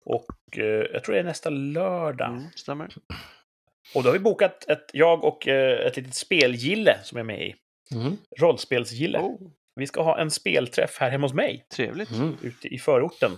[0.04, 2.28] Och eh, jag tror det är nästa lördag.
[2.28, 2.94] Mm, stämmer.
[3.94, 7.26] Och då har vi bokat ett, jag och eh, ett litet spelgille som jag är
[7.26, 7.54] med i.
[7.94, 8.16] Mm.
[8.40, 9.18] Rollspelsgille.
[9.18, 12.10] Oh, Vi ska ha en spelträff här hemma hos mig, trevligt.
[12.10, 12.36] Mm.
[12.42, 13.30] ute i förorten.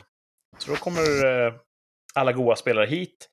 [0.58, 1.54] Så då kommer eh,
[2.14, 3.30] alla goa spelare hit.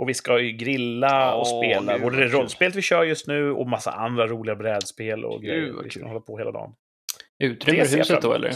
[0.00, 1.98] Och vi ska ju grilla och spela.
[1.98, 2.32] Både det kul.
[2.32, 5.82] rollspelet vi kör just nu och massa andra roliga brädspel och Gud, grejer.
[5.84, 6.74] Vi ska hålla på hela dagen.
[7.38, 8.52] Utrymmer huset då, eller?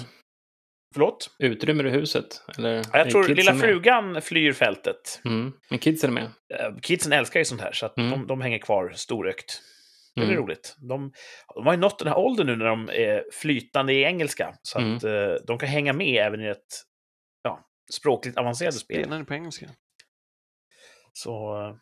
[0.93, 1.31] Förlåt?
[1.39, 2.43] Utrymmer du huset?
[2.59, 3.61] Eller Ja, Jag tror lilla med?
[3.61, 5.21] frugan flyr fältet.
[5.25, 5.53] Mm.
[5.71, 6.25] Men kidsen är med?
[6.55, 8.11] Eh, Kidsen älskar ju sånt här, så att Mm.
[8.11, 9.63] de, de hänger kvar storökt.
[10.15, 10.43] Det blir Mm.
[10.45, 10.77] roligt.
[10.79, 11.13] De,
[11.55, 14.79] de har ju nått den här åldern nu när de är flytande i engelska, så
[14.79, 14.97] Mm.
[14.97, 16.83] att eh, de kan hänga med även i ett
[17.43, 19.03] ja, språkligt avancerat spel.
[19.03, 19.67] Spelar ni på engelska?
[21.13, 21.57] Så...
[21.69, 21.77] eh,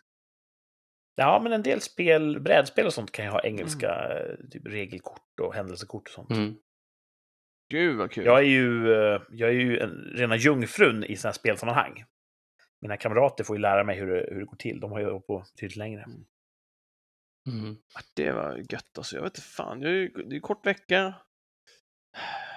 [1.14, 5.40] Ja, men en del spel, brädspel och sånt kan ju ha engelska eh, typ regelkort
[5.42, 6.28] och händelsekort och sånt.
[7.72, 7.86] Mm.
[7.86, 8.24] Gud vad kul.
[8.24, 12.04] Jag är ju, eh, jag är ju en, rena jungfrun i sådana här spelsammanhang.
[12.80, 14.80] Mina kamrater får ju lära mig hur det, hur det går till.
[14.80, 16.02] De har ju hållit på betydligt längre.
[17.48, 17.76] Mm.
[17.94, 19.16] Ja, Det var gött alltså.
[19.16, 19.82] Jag vet inte fan.
[19.82, 21.14] Jag är, ju- det är kort vecka.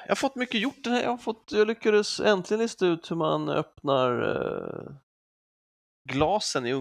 [0.03, 0.84] Jag har fått mycket gjort.
[0.84, 1.03] Den här.
[1.03, 4.95] Jag, har fått, jag lyckades äntligen lista ut hur man öppnar eh,
[6.09, 6.74] glasen i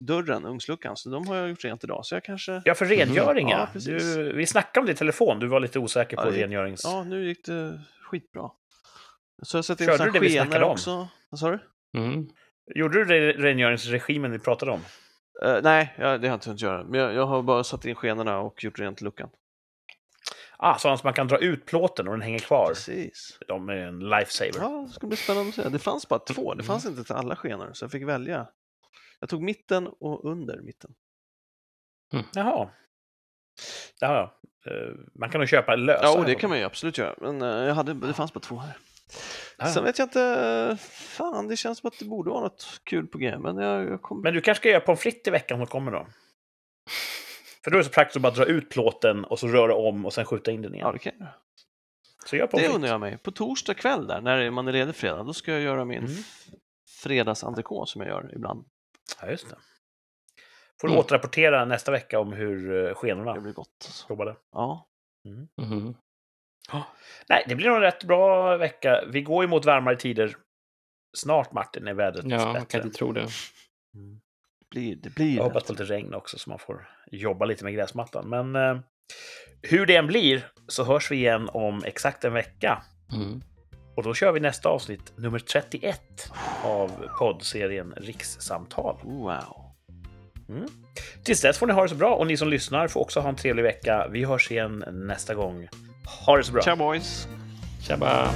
[0.00, 0.96] ugnsdörren, ugnsluckan.
[0.96, 2.06] Så de har jag gjort rent idag.
[2.06, 2.62] Så jag kanske...
[2.64, 3.80] Ja, för rengöring, Ja, ja.
[3.80, 5.38] Du, vi snackade om det i telefon.
[5.38, 6.80] Du var lite osäker på Ja, rengörings...
[6.84, 8.50] Ja, nu gick det skitbra.
[9.42, 10.70] Så jag sätter in Körde du det vi snackade om?
[10.72, 11.08] också.
[11.30, 11.58] Vad sa du?
[11.98, 12.28] Mm.
[12.74, 14.80] Gjorde du det rengöringsregimen vi pratade om?
[15.44, 16.84] Eh, nej, ja, det har jag inte hunnit göra.
[16.84, 19.28] Men jag, jag har bara satt in skenorna och gjort rent luckan.
[20.56, 22.66] Ah, så att man kan dra ut plåten och den hänger kvar.
[22.68, 23.38] Precis.
[23.48, 24.52] De är en lifesaver.
[24.58, 25.68] Ja, det ska bli spännande att se.
[25.68, 26.54] Det fanns bara två.
[26.54, 28.46] Det fanns inte till alla skenor, så jag fick välja.
[29.20, 30.94] Jag tog mitten och under mitten.
[32.34, 32.70] Jaha.
[34.00, 34.40] Ja, ja.
[34.72, 36.04] Eh, Man kan nog köpa lösa.
[36.04, 37.14] Ja, det kan man ju absolut göra.
[37.20, 38.76] Men eh, jag hade, det fanns bara två här.
[39.58, 39.66] Ja.
[39.66, 40.76] Sen vet jag inte.
[40.90, 43.38] Fan, det känns som att det borde vara något kul på G.
[43.38, 44.22] Men jag, jag kommer...
[44.22, 46.06] Men du kanske ska göra pommes frites i veckan som kommer då?
[47.64, 50.06] För då är det så praktiskt att bara dra ut plåten och så röra om
[50.06, 50.86] och sen skjuta in den igen.
[50.86, 51.28] Ja, det kan jag.
[52.26, 52.74] Så gör pommes Det frites.
[52.74, 53.18] undrar jag mig.
[53.18, 56.10] På torsdag kväll där, när man är ledig fredag, då ska jag göra min Mm.
[56.12, 56.46] f-
[57.02, 58.64] fredagsentrikot som jag gör ibland.
[59.20, 59.56] Ja, just det.
[60.80, 61.00] Får du Mm.
[61.04, 63.68] återrapportera nästa vecka om hur eh, Det skenorna blir gott.
[63.84, 64.06] Alltså.
[64.08, 64.36] jobbade.
[64.52, 64.88] Ja.
[65.58, 65.94] Mhm.
[67.28, 69.04] Nej, det blir nog en rätt bra vecka.
[69.08, 70.36] Vi går ju mot varmare tider.
[71.16, 72.66] Snart, Martin, är vädret Ja, bättre.
[72.66, 73.20] kan inte tro det.
[73.94, 74.20] Mm.
[74.60, 75.10] Det blir det.
[75.10, 75.42] Blir Jag det.
[75.42, 78.28] hoppas på lite regn också så man får jobba lite med gräsmattan.
[78.28, 78.80] Men eh,
[79.62, 82.82] hur det än blir så hörs vi igen om exakt en vecka.
[83.12, 83.42] Mm.
[84.00, 86.32] Och då kör vi nästa avsnitt, nummer 31
[86.64, 88.96] av poddserien Rikssamtal.
[89.02, 89.72] Wow.
[90.48, 90.66] Mm.
[91.24, 93.28] Tills dess får ni ha det så bra och ni som lyssnar får också ha
[93.28, 94.08] en trevlig vecka.
[94.10, 95.68] Vi hörs igen nästa gång.
[96.26, 96.62] Ha det så bra!
[96.62, 97.28] Ciao boys!
[97.82, 98.30] Tjabba!